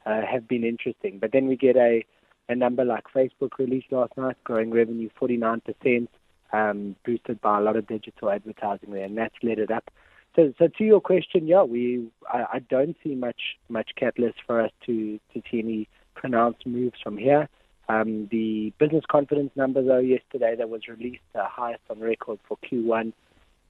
uh, 0.07 0.23
have 0.23 0.49
been 0.49 0.65
interesting. 0.65 1.19
But 1.19 1.33
then 1.33 1.47
we 1.47 1.57
get 1.57 1.77
a 1.77 2.05
a 2.53 2.57
number 2.57 2.85
like 2.85 3.05
Facebook 3.15 3.59
released 3.59 3.91
last 3.91 4.17
night, 4.17 4.37
growing 4.45 4.71
revenue 4.71 5.09
49%, 5.21 6.09
um, 6.53 6.97
boosted 7.05 7.41
by 7.41 7.59
a 7.59 7.61
lot 7.61 7.77
of 7.77 7.87
digital 7.87 8.31
advertising 8.31 8.93
there, 8.93 9.05
and 9.05 9.17
that's 9.17 9.35
led 9.43 9.59
it 9.59 9.71
up. 9.71 9.91
So, 10.37 10.53
so 10.59 10.69
to 10.69 10.85
your 10.85 11.01
question, 11.01 11.47
yeah, 11.47 11.63
we 11.63 12.09
I, 12.33 12.45
I 12.55 12.59
don't 12.61 12.97
see 13.03 13.15
much 13.15 13.41
much 13.69 13.91
catalyst 13.97 14.39
for 14.47 14.61
us 14.61 14.71
to 14.87 15.19
to 15.35 15.43
see 15.51 15.59
any 15.59 15.89
pronounced 16.15 16.67
moves 16.67 16.99
from 17.03 17.17
here. 17.17 17.49
Um, 17.89 18.29
the 18.31 18.73
business 18.79 19.05
confidence 19.11 19.51
number, 19.57 19.83
though, 19.83 19.99
yesterday 19.99 20.55
that 20.57 20.71
was 20.71 20.89
released, 20.89 21.23
the 21.35 21.45
highest 21.45 21.83
on 21.91 22.01
record 22.01 22.39
for 22.49 22.57
Q1, 22.59 23.13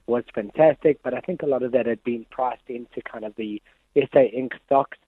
was 0.07 0.25
fantastic. 0.35 1.03
But 1.03 1.15
I 1.15 1.21
think 1.21 1.43
a 1.43 1.47
lot 1.47 1.63
of 1.63 1.73
that 1.73 1.87
had 1.87 2.05
been 2.05 2.27
priced 2.31 2.69
into 2.69 3.01
kind 3.03 3.25
of 3.25 3.35
the 3.37 3.61
SA 3.97 4.29
Inc. 4.37 4.53
stocks. 4.67 4.99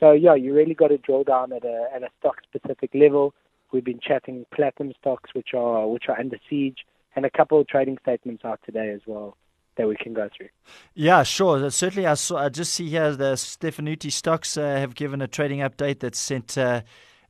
So 0.00 0.12
yeah, 0.12 0.34
you 0.34 0.54
really 0.54 0.74
got 0.74 0.88
to 0.88 0.98
drill 0.98 1.24
down 1.24 1.52
at 1.52 1.64
a 1.64 1.88
at 1.94 2.02
a 2.02 2.08
stock 2.18 2.38
specific 2.42 2.90
level. 2.94 3.34
We've 3.72 3.84
been 3.84 4.00
chatting 4.00 4.46
platinum 4.54 4.92
stocks, 5.00 5.30
which 5.34 5.54
are 5.54 5.86
which 5.88 6.04
are 6.08 6.18
under 6.18 6.38
siege, 6.48 6.78
and 7.16 7.24
a 7.24 7.30
couple 7.30 7.60
of 7.60 7.68
trading 7.68 7.98
statements 8.02 8.44
out 8.44 8.60
today 8.64 8.90
as 8.90 9.00
well 9.06 9.36
that 9.76 9.88
we 9.88 9.96
can 9.96 10.14
go 10.14 10.28
through. 10.36 10.48
Yeah, 10.94 11.22
sure. 11.22 11.70
Certainly, 11.70 12.06
I 12.06 12.14
saw. 12.14 12.38
I 12.38 12.48
just 12.48 12.74
see 12.74 12.88
here 12.88 13.14
the 13.14 13.34
Stefanutti 13.34 14.10
Stocks 14.10 14.56
uh, 14.56 14.62
have 14.62 14.94
given 14.94 15.20
a 15.20 15.28
trading 15.28 15.60
update 15.60 16.00
that 16.00 16.14
sent 16.14 16.56
uh, 16.56 16.82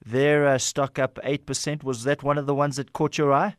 their 0.04 0.46
uh, 0.46 0.58
stock 0.58 0.98
up 0.98 1.18
eight 1.22 1.46
percent. 1.46 1.84
Was 1.84 2.04
that 2.04 2.22
one 2.22 2.38
of 2.38 2.46
the 2.46 2.54
ones 2.54 2.76
that 2.76 2.92
caught 2.92 3.18
your 3.18 3.32
eye? 3.32 3.56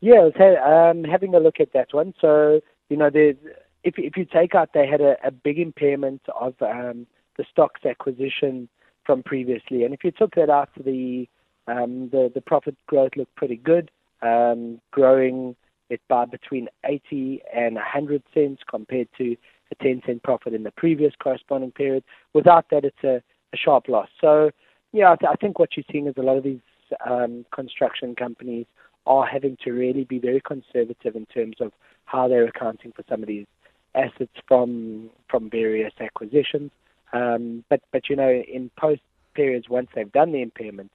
Yeah, 0.00 0.16
I 0.16 0.24
was 0.24 0.32
ha- 0.36 0.90
um, 0.90 1.04
having 1.04 1.34
a 1.34 1.40
look 1.40 1.60
at 1.60 1.72
that 1.72 1.92
one. 1.92 2.14
So 2.20 2.60
you 2.88 2.96
know, 2.96 3.10
there's 3.10 3.36
if 3.84 3.94
if 3.98 4.16
you 4.16 4.24
take 4.24 4.54
out, 4.54 4.70
they 4.74 4.86
had 4.86 5.00
a, 5.00 5.16
a 5.24 5.30
big 5.30 5.58
impairment 5.58 6.22
of 6.38 6.54
um, 6.60 7.06
the 7.38 7.44
stocks 7.50 7.84
acquisition 7.84 8.68
from 9.04 9.22
previously, 9.22 9.84
and 9.84 9.94
if 9.94 10.02
you 10.04 10.10
took 10.10 10.34
that 10.34 10.50
out, 10.50 10.70
the 10.76 11.28
um, 11.68 12.08
the 12.10 12.30
the 12.34 12.40
profit 12.40 12.76
growth 12.86 13.12
looked 13.16 13.34
pretty 13.36 13.56
good, 13.56 13.90
um, 14.22 14.80
growing 14.90 15.56
it 15.90 16.00
by 16.08 16.24
between 16.24 16.68
80 16.84 17.42
and 17.54 17.76
100 17.76 18.22
cents 18.34 18.62
compared 18.68 19.08
to 19.18 19.36
a 19.70 19.74
10 19.82 20.02
cent 20.06 20.22
profit 20.22 20.54
in 20.54 20.62
the 20.62 20.70
previous 20.72 21.12
corresponding 21.22 21.70
period. 21.72 22.02
Without 22.34 22.66
that, 22.70 22.84
it's 22.84 23.04
a, 23.04 23.22
a 23.52 23.56
sharp 23.56 23.88
loss. 23.88 24.08
So, 24.20 24.50
yeah, 24.92 25.12
I, 25.12 25.16
th- 25.16 25.30
I 25.32 25.36
think 25.36 25.58
what 25.58 25.76
you're 25.76 25.84
seeing 25.90 26.06
is 26.06 26.14
a 26.16 26.22
lot 26.22 26.36
of 26.36 26.44
these 26.44 26.60
um, 27.08 27.44
construction 27.54 28.14
companies 28.14 28.66
are 29.06 29.26
having 29.26 29.56
to 29.64 29.72
really 29.72 30.04
be 30.04 30.18
very 30.18 30.40
conservative 30.40 31.14
in 31.14 31.26
terms 31.26 31.56
of 31.60 31.72
how 32.04 32.28
they're 32.28 32.46
accounting 32.46 32.92
for 32.92 33.04
some 33.08 33.22
of 33.22 33.28
these 33.28 33.46
assets 33.94 34.32
from 34.46 35.10
from 35.30 35.48
various 35.48 35.92
acquisitions. 36.00 36.70
Um, 37.16 37.64
but 37.68 37.80
but 37.92 38.08
you 38.08 38.16
know, 38.16 38.30
in 38.30 38.70
post 38.78 39.02
periods, 39.34 39.68
once 39.68 39.88
they've 39.94 40.10
done 40.12 40.32
the 40.32 40.42
impairment, 40.42 40.90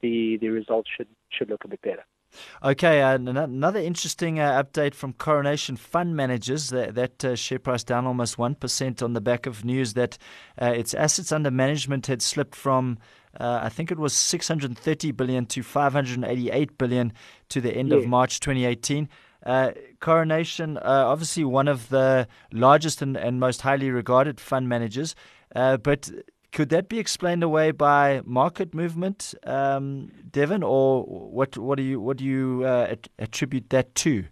the 0.00 0.38
the 0.40 0.48
results 0.48 0.90
should 0.96 1.08
should 1.30 1.50
look 1.50 1.64
a 1.64 1.68
bit 1.68 1.82
better. 1.82 2.04
Okay, 2.62 3.02
uh, 3.02 3.14
another 3.14 3.80
interesting 3.80 4.38
uh, 4.38 4.62
update 4.62 4.94
from 4.94 5.12
Coronation 5.14 5.76
Fund 5.76 6.14
Managers. 6.14 6.70
That, 6.70 6.94
that 6.94 7.24
uh, 7.24 7.34
share 7.34 7.58
price 7.58 7.82
down 7.82 8.06
almost 8.06 8.36
1% 8.36 9.02
on 9.02 9.14
the 9.14 9.20
back 9.20 9.46
of 9.46 9.64
news 9.64 9.94
that 9.94 10.16
uh, 10.60 10.66
its 10.66 10.94
assets 10.94 11.32
under 11.32 11.50
management 11.50 12.06
had 12.06 12.22
slipped 12.22 12.54
from, 12.54 12.98
uh, 13.38 13.60
I 13.62 13.68
think 13.68 13.90
it 13.90 13.98
was 13.98 14.12
630 14.12 15.10
billion 15.12 15.46
to 15.46 15.62
588 15.62 16.78
billion 16.78 17.12
to 17.48 17.60
the 17.60 17.72
end 17.74 17.92
of 17.92 18.06
March 18.06 18.38
2018. 18.38 19.08
Uh, 19.44 19.72
Coronation, 20.00 20.76
obviously 20.78 21.44
one 21.44 21.66
of 21.66 21.88
the 21.88 22.28
largest 22.52 23.02
and, 23.02 23.16
and 23.16 23.40
most 23.40 23.62
highly 23.62 23.90
regarded 23.90 24.38
fund 24.38 24.68
managers, 24.68 25.14
but 25.54 26.10
could 26.52 26.68
that 26.70 26.88
be 26.88 26.98
explained 26.98 27.42
away 27.42 27.70
by 27.70 28.22
market 28.24 28.74
movement, 28.74 29.34
um, 29.44 30.10
Devon, 30.30 30.62
or 30.62 31.04
what? 31.04 31.56
What 31.56 31.76
do 31.76 31.82
you 31.82 32.00
what 32.00 32.16
do 32.16 32.24
you 32.24 32.64
uh, 32.64 32.94
attribute 33.18 33.70
that 33.70 33.94
to? 33.96 34.24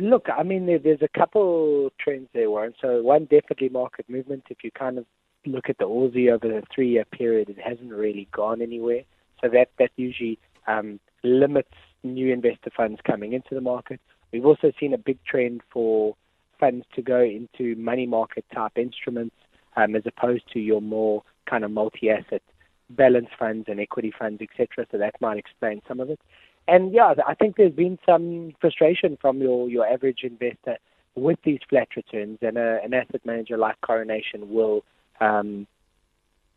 Look, 0.00 0.28
I 0.34 0.42
mean, 0.44 0.66
there's 0.66 1.02
a 1.02 1.18
couple 1.18 1.90
trends 1.98 2.28
there, 2.32 2.48
Warren. 2.48 2.72
So 2.80 3.02
one, 3.02 3.24
definitely 3.24 3.68
market 3.68 4.08
movement. 4.08 4.44
If 4.48 4.62
you 4.62 4.70
kind 4.70 4.96
of 4.96 5.06
look 5.44 5.68
at 5.68 5.78
the 5.78 5.86
ALSI 5.86 6.30
over 6.30 6.46
the 6.46 6.62
three-year 6.72 7.04
period, 7.04 7.48
it 7.48 7.58
hasn't 7.58 7.92
really 7.92 8.28
gone 8.32 8.62
anywhere. 8.62 9.02
So 9.40 9.48
that 9.48 9.70
that 9.78 9.90
usually 9.96 10.38
um, 10.66 11.00
limits 11.22 11.74
new 12.02 12.32
investor 12.32 12.70
funds 12.74 13.00
coming 13.04 13.32
into 13.32 13.54
the 13.54 13.60
market. 13.60 14.00
We've 14.32 14.46
also 14.46 14.72
seen 14.78 14.94
a 14.94 14.98
big 14.98 15.18
trend 15.24 15.62
for 15.70 16.14
funds 16.60 16.86
to 16.94 17.02
go 17.02 17.20
into 17.20 17.76
money 17.76 18.06
market 18.06 18.44
type 18.54 18.76
instruments 18.76 19.34
um, 19.76 19.94
as 19.96 20.02
opposed 20.06 20.44
to 20.52 20.60
your 20.60 20.80
more 20.80 21.22
kind 21.48 21.64
of 21.64 21.70
multi-asset 21.70 22.42
balance 22.90 23.28
funds 23.38 23.66
and 23.68 23.80
equity 23.80 24.12
funds, 24.16 24.42
etc. 24.42 24.86
So 24.90 24.98
that 24.98 25.14
might 25.20 25.38
explain 25.38 25.82
some 25.86 26.00
of 26.00 26.10
it. 26.10 26.20
And 26.66 26.92
yeah, 26.92 27.14
I 27.26 27.34
think 27.34 27.56
there's 27.56 27.72
been 27.72 27.98
some 28.04 28.52
frustration 28.60 29.16
from 29.20 29.40
your, 29.40 29.68
your 29.68 29.86
average 29.86 30.20
investor 30.22 30.76
with 31.14 31.38
these 31.42 31.60
flat 31.68 31.88
returns, 31.96 32.38
and 32.42 32.56
a, 32.58 32.80
an 32.84 32.94
asset 32.94 33.24
manager 33.24 33.56
like 33.56 33.80
Coronation 33.80 34.50
will 34.50 34.84
um, 35.20 35.66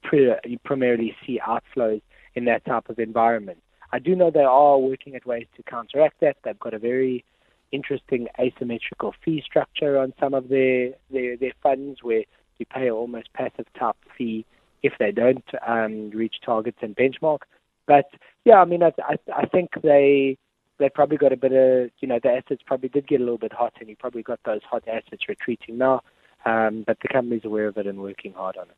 pre- 0.04 0.36
primarily 0.64 1.16
see 1.26 1.40
outflows 1.46 2.02
in 2.36 2.46
that 2.46 2.66
type 2.66 2.90
of 2.90 3.00
environment. 3.00 3.60
I 3.94 4.00
do 4.00 4.16
know 4.16 4.32
they 4.32 4.40
are 4.42 4.78
working 4.78 5.16
at 5.16 5.26
ways 5.26 5.48
to 5.58 5.64
counteract 5.64 6.22
that. 6.22 6.38
They've 6.44 6.60
got 6.60 6.74
a 6.74 6.80
very 6.80 7.26
interesting 7.72 8.28
asymmetrical 8.40 9.14
fee 9.24 9.42
structure 9.46 9.98
on 9.98 10.14
some 10.20 10.34
of 10.34 10.50
their, 10.50 10.92
their, 11.10 11.38
their 11.38 11.54
funds 11.64 12.00
where 12.04 12.24
you 12.62 12.66
pay 12.66 12.90
almost 12.90 13.34
passive 13.34 13.66
type 13.78 13.98
fee 14.18 14.46
if 14.84 14.94
they 15.00 15.12
don't 15.12 15.44
um, 15.68 16.12
reach 16.12 16.36
targets 16.46 16.78
and 16.82 16.96
benchmark. 16.96 17.40
But 17.88 18.06
yeah, 18.46 18.62
I 18.62 18.66
mean, 18.66 18.84
I, 18.84 18.94
I, 19.00 19.16
I 19.36 19.46
think 19.48 19.72
they 19.84 20.38
they 20.80 20.90
probably 20.90 21.18
got 21.18 21.34
a 21.34 21.38
bit 21.38 21.52
of 21.52 21.92
you 22.00 22.08
know 22.08 22.20
the 22.22 22.30
assets 22.30 22.62
probably 22.66 22.90
did 22.90 23.08
get 23.08 23.20
a 23.20 23.24
little 23.24 23.38
bit 23.38 23.54
hot, 23.54 23.74
and 23.80 23.90
you 23.90 23.96
probably 23.96 24.24
got 24.24 24.40
those 24.46 24.62
hot 24.70 24.84
assets 24.88 25.28
retreating 25.28 25.78
now. 25.78 26.02
Um, 26.46 26.84
but 26.88 26.98
the 27.02 27.08
company's 27.08 27.46
aware 27.46 27.68
of 27.68 27.78
it 27.78 27.86
and 27.86 28.00
working 28.00 28.34
hard 28.34 28.58
on 28.58 28.68
it. 28.70 28.78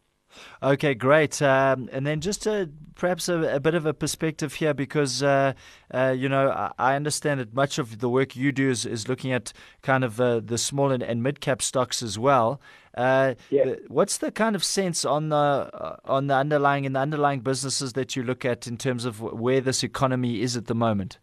Okay, 0.62 0.94
great. 0.94 1.42
Um, 1.42 1.90
and 1.92 2.06
then 2.06 2.22
just 2.22 2.46
a, 2.48 2.70
perhaps 2.96 3.30
a, 3.30 3.56
a, 3.56 3.60
bit 3.60 3.76
of 3.76 3.86
a 3.86 3.94
perspective 3.94 4.56
here 4.56 4.74
because, 4.74 5.22
uh, 5.22 5.54
uh, 5.94 6.14
you 6.18 6.30
know, 6.30 6.50
I, 6.50 6.72
I, 6.78 6.96
understand 6.96 7.40
that 7.40 7.54
much 7.54 7.78
of 7.78 8.00
the 8.00 8.10
work 8.10 8.36
you 8.36 8.52
do 8.52 8.70
is, 8.70 8.86
is 8.86 9.08
looking 9.08 9.32
at 9.32 9.54
kind 9.82 10.04
of 10.04 10.20
uh, 10.20 10.40
the 10.40 10.58
small 10.58 10.92
and, 10.92 11.04
and 11.04 11.22
mid 11.22 11.40
cap 11.40 11.62
stocks 11.62 12.02
as 12.02 12.18
well. 12.18 12.60
Uh, 12.96 13.34
yeah. 13.50 13.76
What's 13.88 14.18
the 14.18 14.32
kind 14.32 14.56
of 14.56 14.64
sense 14.64 15.04
on 15.04 15.30
the 15.30 15.36
uh, 15.36 15.98
on 16.06 16.28
the 16.28 16.36
underlying 16.36 16.86
in 16.86 16.94
the 16.94 17.00
underlying 17.00 17.40
businesses 17.40 17.94
that 17.94 18.16
you 18.16 18.24
look 18.24 18.46
at 18.46 18.68
in 18.68 18.78
terms 18.78 19.06
of 19.06 19.20
where 19.20 19.62
this 19.62 19.84
economy 19.84 20.42
is 20.42 20.56
at 20.56 20.68
the 20.68 20.76
moment? 20.76 21.18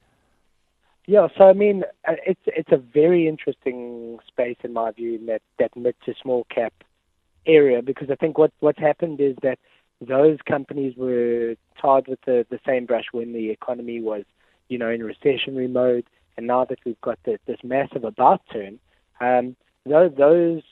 Yeah, 1.06 1.28
so 1.36 1.48
I 1.48 1.52
mean, 1.52 1.84
uh, 2.06 2.14
it's 2.26 2.40
it's 2.46 2.72
a 2.72 2.76
very 2.76 3.28
interesting 3.28 4.18
space 4.26 4.58
in 4.62 4.72
my 4.72 4.90
view 4.90 5.16
in 5.16 5.26
that, 5.26 5.42
that 5.58 5.76
mid 5.76 5.94
to 6.06 6.14
small 6.20 6.46
cap 6.54 6.72
area 7.46 7.82
because 7.82 8.10
I 8.10 8.16
think 8.16 8.36
what 8.36 8.52
what's 8.60 8.78
happened 8.78 9.20
is 9.20 9.36
that 9.42 9.58
those 10.00 10.38
companies 10.46 10.94
were 10.96 11.54
tarred 11.80 12.08
with 12.08 12.20
the, 12.26 12.46
the 12.50 12.58
same 12.66 12.86
brush 12.86 13.06
when 13.12 13.32
the 13.32 13.50
economy 13.50 14.00
was, 14.00 14.24
you 14.68 14.78
know, 14.78 14.88
in 14.88 15.00
recessionary 15.00 15.70
mode, 15.70 16.06
and 16.36 16.46
now 16.46 16.64
that 16.64 16.78
we've 16.84 17.00
got 17.00 17.18
the, 17.24 17.38
this 17.46 17.58
massive 17.62 18.04
about 18.04 18.40
turn, 18.52 18.78
um, 19.20 19.56
those, 19.86 20.12
those 20.16 20.62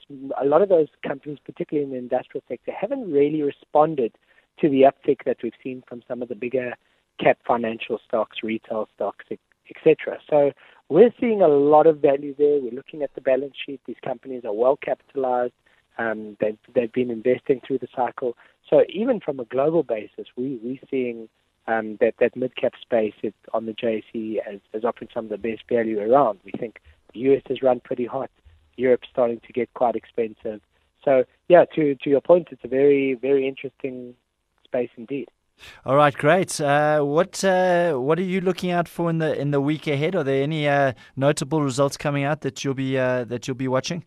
a 0.41 0.45
lot 0.45 0.63
of 0.63 0.69
those 0.69 0.89
companies, 1.07 1.39
particularly 1.45 1.85
in 1.85 1.93
the 1.93 1.99
industrial 1.99 2.45
sector, 2.49 2.73
haven't 2.73 3.11
really 3.11 3.43
responded 3.43 4.13
to 4.61 4.69
the 4.69 4.83
uptick 4.83 5.25
that 5.25 5.39
we've 5.43 5.53
seen 5.63 5.83
from 5.89 6.03
some 6.09 6.23
of 6.23 6.29
the 6.29 6.35
bigger 6.35 6.75
cap 7.19 7.39
financial 7.47 7.99
stocks, 8.07 8.39
retail 8.43 8.89
stocks, 8.95 9.25
etc. 9.71 10.19
So 10.29 10.53
we're 10.89 11.13
seeing 11.21 11.43
a 11.43 11.49
lot 11.49 11.87
of 11.87 11.99
value 11.99 12.35
there. 12.37 12.61
We're 12.61 12.73
looking 12.73 13.03
at 13.03 13.15
the 13.15 13.21
balance 13.21 13.55
sheet. 13.65 13.81
These 13.87 13.97
companies 14.05 14.45
are 14.45 14.53
well 14.53 14.77
capitalized. 14.77 15.55
Um, 15.99 16.37
they've, 16.41 16.59
they've 16.75 16.93
been 16.93 17.11
investing 17.11 17.61
through 17.67 17.79
the 17.79 17.89
cycle. 17.95 18.37
So 18.69 18.85
even 18.89 19.21
from 19.21 19.41
a 19.41 19.45
global 19.45 19.83
basis, 19.83 20.27
we, 20.37 20.61
we're 20.63 20.79
seeing 20.91 21.29
um, 21.67 21.99
that, 22.01 22.15
that 22.21 22.37
mid-cap 22.37 22.73
space 22.81 23.15
is, 23.23 23.33
on 23.53 23.67
the 23.67 23.73
JSE 23.73 24.39
as, 24.47 24.61
as 24.73 24.85
offering 24.85 25.11
some 25.13 25.25
of 25.25 25.31
the 25.31 25.39
best 25.39 25.63
value 25.69 26.01
around. 26.01 26.39
We 26.45 26.53
think 26.53 26.81
the 27.13 27.21
US 27.21 27.43
has 27.49 27.63
run 27.63 27.81
pretty 27.81 28.07
hot. 28.07 28.31
Europe's 28.79 29.09
starting 29.11 29.41
to 29.47 29.53
get 29.53 29.73
quite 29.75 29.97
expensive. 29.97 30.61
So 31.05 31.25
yeah, 31.49 31.65
to, 31.75 31.95
to 31.95 32.11
your 32.11 32.21
point, 32.21 32.49
it's 32.51 32.65
a 32.65 32.69
very, 32.69 33.15
very 33.15 33.47
interesting 33.47 34.15
space 34.65 34.91
indeed. 34.97 35.29
All 35.85 35.97
right, 35.97 36.15
great. 36.15 36.61
Uh, 36.61 37.01
what 37.01 37.43
uh, 37.43 37.95
what 37.95 38.19
are 38.19 38.23
you 38.23 38.41
looking 38.41 38.71
out 38.71 38.89
for 38.89 39.11
in 39.11 39.19
the 39.19 39.37
in 39.39 39.51
the 39.51 39.61
week 39.61 39.87
ahead? 39.89 40.15
Are 40.15 40.23
there 40.23 40.43
any 40.43 40.69
uh, 40.69 40.93
notable 41.17 41.63
results 41.63 41.97
coming 41.97 42.23
out 42.23 42.43
that 42.43 42.63
you'll 42.63 42.75
be 42.75 42.97
uh, 42.97 43.25
that 43.25 43.49
you'll 43.49 43.57
be 43.57 43.67
watching? 43.69 44.05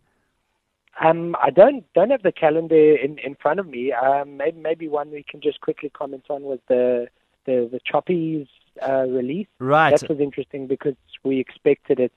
Um, 1.02 1.36
I 1.42 1.50
don't 1.50 1.84
don't 1.94 2.10
have 2.10 2.22
the 2.22 2.32
calendar 2.32 2.96
in, 2.96 3.18
in 3.18 3.34
front 3.34 3.60
of 3.60 3.66
me. 3.66 3.92
Um, 3.92 4.36
maybe 4.36 4.58
maybe 4.60 4.88
one 4.88 5.10
we 5.10 5.24
can 5.28 5.40
just 5.42 5.60
quickly 5.60 5.90
comment 5.90 6.24
on 6.30 6.42
was 6.42 6.58
the 6.68 7.08
the 7.44 7.68
the 7.70 7.80
Choppies 7.80 8.48
uh, 8.86 9.06
release. 9.08 9.48
Right. 9.58 9.98
That 9.98 10.08
was 10.08 10.20
interesting 10.20 10.66
because 10.66 10.96
we 11.24 11.38
expected 11.38 12.00
it 12.00 12.12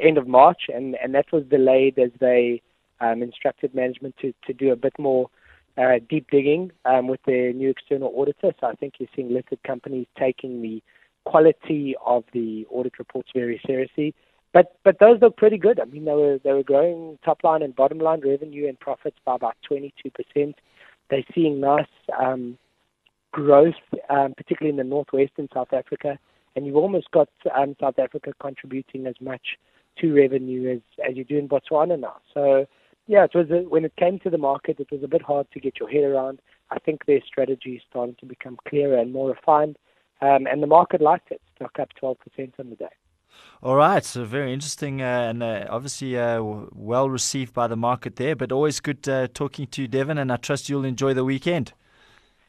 end 0.00 0.18
of 0.18 0.26
March, 0.26 0.62
and 0.72 0.96
and 1.02 1.14
that 1.14 1.32
was 1.32 1.44
delayed 1.44 1.98
as 1.98 2.10
they 2.20 2.62
um, 3.00 3.22
instructed 3.22 3.74
management 3.74 4.16
to 4.20 4.32
to 4.46 4.52
do 4.52 4.72
a 4.72 4.76
bit 4.76 4.92
more 4.98 5.30
uh, 5.78 5.98
deep 6.08 6.26
digging 6.30 6.72
um, 6.84 7.08
with 7.08 7.20
their 7.26 7.52
new 7.52 7.70
external 7.70 8.12
auditor. 8.16 8.52
So 8.60 8.66
I 8.66 8.74
think 8.74 8.94
you're 8.98 9.08
seeing 9.14 9.32
listed 9.32 9.62
companies 9.64 10.06
taking 10.18 10.62
the 10.62 10.82
quality 11.24 11.94
of 12.04 12.24
the 12.32 12.66
audit 12.70 12.98
reports 12.98 13.30
very 13.34 13.60
seriously. 13.66 14.14
But 14.52 14.76
but 14.84 14.98
those 14.98 15.20
look 15.20 15.36
pretty 15.36 15.58
good. 15.58 15.78
I 15.78 15.84
mean, 15.84 16.04
they 16.04 16.12
were 16.12 16.38
they 16.42 16.52
were 16.52 16.64
growing 16.64 17.18
top 17.24 17.44
line 17.44 17.62
and 17.62 17.74
bottom 17.74 17.98
line 17.98 18.20
revenue 18.20 18.68
and 18.68 18.78
profits 18.78 19.16
by 19.24 19.36
about 19.36 19.56
22 19.66 20.10
percent. 20.10 20.56
They're 21.08 21.24
seeing 21.34 21.60
nice 21.60 21.86
um, 22.18 22.58
growth, 23.32 23.74
um, 24.08 24.34
particularly 24.36 24.70
in 24.70 24.76
the 24.76 24.88
northwest 24.88 25.32
in 25.38 25.48
South 25.54 25.72
Africa, 25.72 26.18
and 26.54 26.66
you've 26.66 26.76
almost 26.76 27.10
got 27.12 27.28
um, 27.56 27.76
South 27.80 27.98
Africa 27.98 28.32
contributing 28.40 29.06
as 29.06 29.14
much 29.20 29.56
to 30.00 30.14
revenue 30.14 30.70
as 30.70 30.80
as 31.08 31.16
you 31.16 31.24
do 31.24 31.38
in 31.38 31.48
Botswana 31.48 31.98
now. 31.98 32.16
So 32.32 32.66
yeah, 33.06 33.24
it 33.24 33.34
was 33.34 33.50
a, 33.50 33.68
when 33.68 33.84
it 33.84 33.96
came 33.96 34.18
to 34.20 34.30
the 34.30 34.38
market, 34.38 34.78
it 34.78 34.90
was 34.90 35.02
a 35.02 35.08
bit 35.08 35.22
hard 35.22 35.46
to 35.52 35.60
get 35.60 35.80
your 35.80 35.88
head 35.88 36.04
around. 36.04 36.40
I 36.70 36.78
think 36.78 37.06
their 37.06 37.20
strategy 37.26 37.72
is 37.76 37.82
starting 37.88 38.16
to 38.20 38.26
become 38.26 38.56
clearer 38.68 38.96
and 38.96 39.12
more 39.12 39.30
refined, 39.30 39.76
um, 40.20 40.46
and 40.46 40.62
the 40.62 40.68
market 40.68 41.00
liked 41.00 41.32
it. 41.32 41.40
Stock 41.56 41.78
up 41.80 41.88
12% 42.00 42.16
on 42.58 42.70
the 42.70 42.76
day. 42.76 42.90
All 43.62 43.76
right, 43.76 44.04
so 44.04 44.24
very 44.24 44.52
interesting 44.52 45.02
uh, 45.02 45.04
and 45.04 45.42
uh, 45.42 45.66
obviously 45.68 46.18
uh, 46.18 46.42
well 46.72 47.10
received 47.10 47.52
by 47.52 47.66
the 47.66 47.76
market 47.76 48.16
there, 48.16 48.34
but 48.34 48.52
always 48.52 48.80
good 48.80 49.08
uh, 49.08 49.28
talking 49.32 49.66
to 49.68 49.82
you, 49.82 49.88
Devon, 49.88 50.18
and 50.18 50.32
I 50.32 50.36
trust 50.36 50.68
you'll 50.68 50.84
enjoy 50.84 51.14
the 51.14 51.24
weekend. 51.24 51.72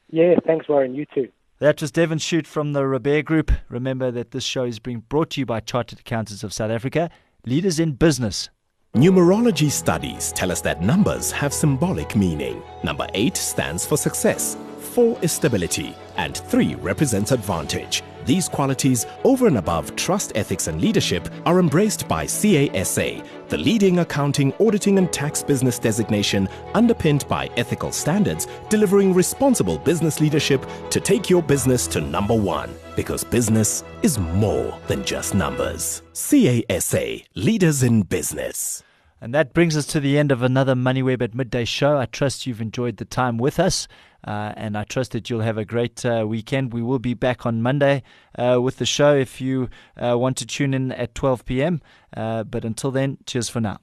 Yeah, 0.09 0.35
thanks, 0.45 0.67
Warren. 0.67 0.95
You 0.95 1.05
too. 1.13 1.29
That 1.59 1.81
was 1.81 1.91
Devon 1.91 2.17
Shute 2.17 2.47
from 2.47 2.73
the 2.73 2.87
Robert 2.87 3.25
Group. 3.25 3.51
Remember 3.69 4.09
that 4.09 4.31
this 4.31 4.43
show 4.43 4.63
is 4.63 4.79
being 4.79 5.03
brought 5.09 5.31
to 5.31 5.41
you 5.41 5.45
by 5.45 5.59
Chartered 5.59 5.99
Accountants 5.99 6.43
of 6.43 6.53
South 6.53 6.71
Africa, 6.71 7.09
leaders 7.45 7.79
in 7.79 7.93
business. 7.93 8.49
Numerology 8.95 9.71
studies 9.71 10.31
tell 10.33 10.51
us 10.51 10.61
that 10.61 10.81
numbers 10.81 11.31
have 11.31 11.53
symbolic 11.53 12.15
meaning. 12.15 12.61
Number 12.83 13.07
8 13.13 13.35
stands 13.35 13.85
for 13.85 13.97
success, 13.97 14.57
4 14.79 15.17
is 15.21 15.31
stability, 15.31 15.95
and 16.17 16.37
3 16.37 16.75
represents 16.75 17.31
advantage. 17.31 18.03
These 18.25 18.47
qualities, 18.47 19.07
over 19.23 19.47
and 19.47 19.57
above 19.57 19.95
trust 19.95 20.33
ethics 20.35 20.67
and 20.67 20.79
leadership, 20.79 21.27
are 21.45 21.59
embraced 21.59 22.07
by 22.07 22.27
CASA, 22.27 23.23
the 23.47 23.57
leading 23.57 23.99
accounting, 23.99 24.53
auditing, 24.59 24.99
and 24.99 25.11
tax 25.11 25.41
business 25.41 25.79
designation 25.79 26.47
underpinned 26.75 27.27
by 27.27 27.49
ethical 27.57 27.91
standards, 27.91 28.47
delivering 28.69 29.13
responsible 29.13 29.79
business 29.79 30.19
leadership 30.19 30.63
to 30.91 30.99
take 30.99 31.29
your 31.29 31.41
business 31.41 31.87
to 31.87 32.01
number 32.01 32.35
one. 32.35 32.71
Because 32.95 33.23
business 33.23 33.83
is 34.01 34.19
more 34.19 34.77
than 34.87 35.03
just 35.03 35.33
numbers. 35.33 36.01
CASA, 36.13 37.19
leaders 37.35 37.83
in 37.83 38.03
business. 38.03 38.83
And 39.21 39.35
that 39.35 39.53
brings 39.53 39.77
us 39.77 39.85
to 39.87 39.99
the 39.99 40.17
end 40.17 40.31
of 40.31 40.41
another 40.41 40.73
MoneyWeb 40.73 41.21
at 41.21 41.35
Midday 41.35 41.63
show. 41.63 41.97
I 41.97 42.05
trust 42.05 42.47
you've 42.47 42.59
enjoyed 42.59 42.97
the 42.97 43.05
time 43.05 43.37
with 43.37 43.59
us. 43.59 43.87
Uh, 44.25 44.53
and 44.55 44.77
I 44.77 44.83
trust 44.83 45.11
that 45.11 45.29
you'll 45.29 45.41
have 45.41 45.57
a 45.57 45.65
great 45.65 46.05
uh, 46.05 46.25
weekend. 46.27 46.73
We 46.73 46.81
will 46.81 46.99
be 46.99 47.13
back 47.13 47.45
on 47.45 47.61
Monday 47.61 48.03
uh, 48.37 48.59
with 48.61 48.77
the 48.77 48.85
show 48.85 49.15
if 49.15 49.41
you 49.41 49.69
uh, 49.95 50.17
want 50.17 50.37
to 50.37 50.45
tune 50.45 50.73
in 50.73 50.91
at 50.91 51.15
12 51.15 51.45
p.m. 51.45 51.81
Uh, 52.15 52.43
but 52.43 52.65
until 52.65 52.91
then, 52.91 53.17
cheers 53.25 53.49
for 53.49 53.61
now. 53.61 53.79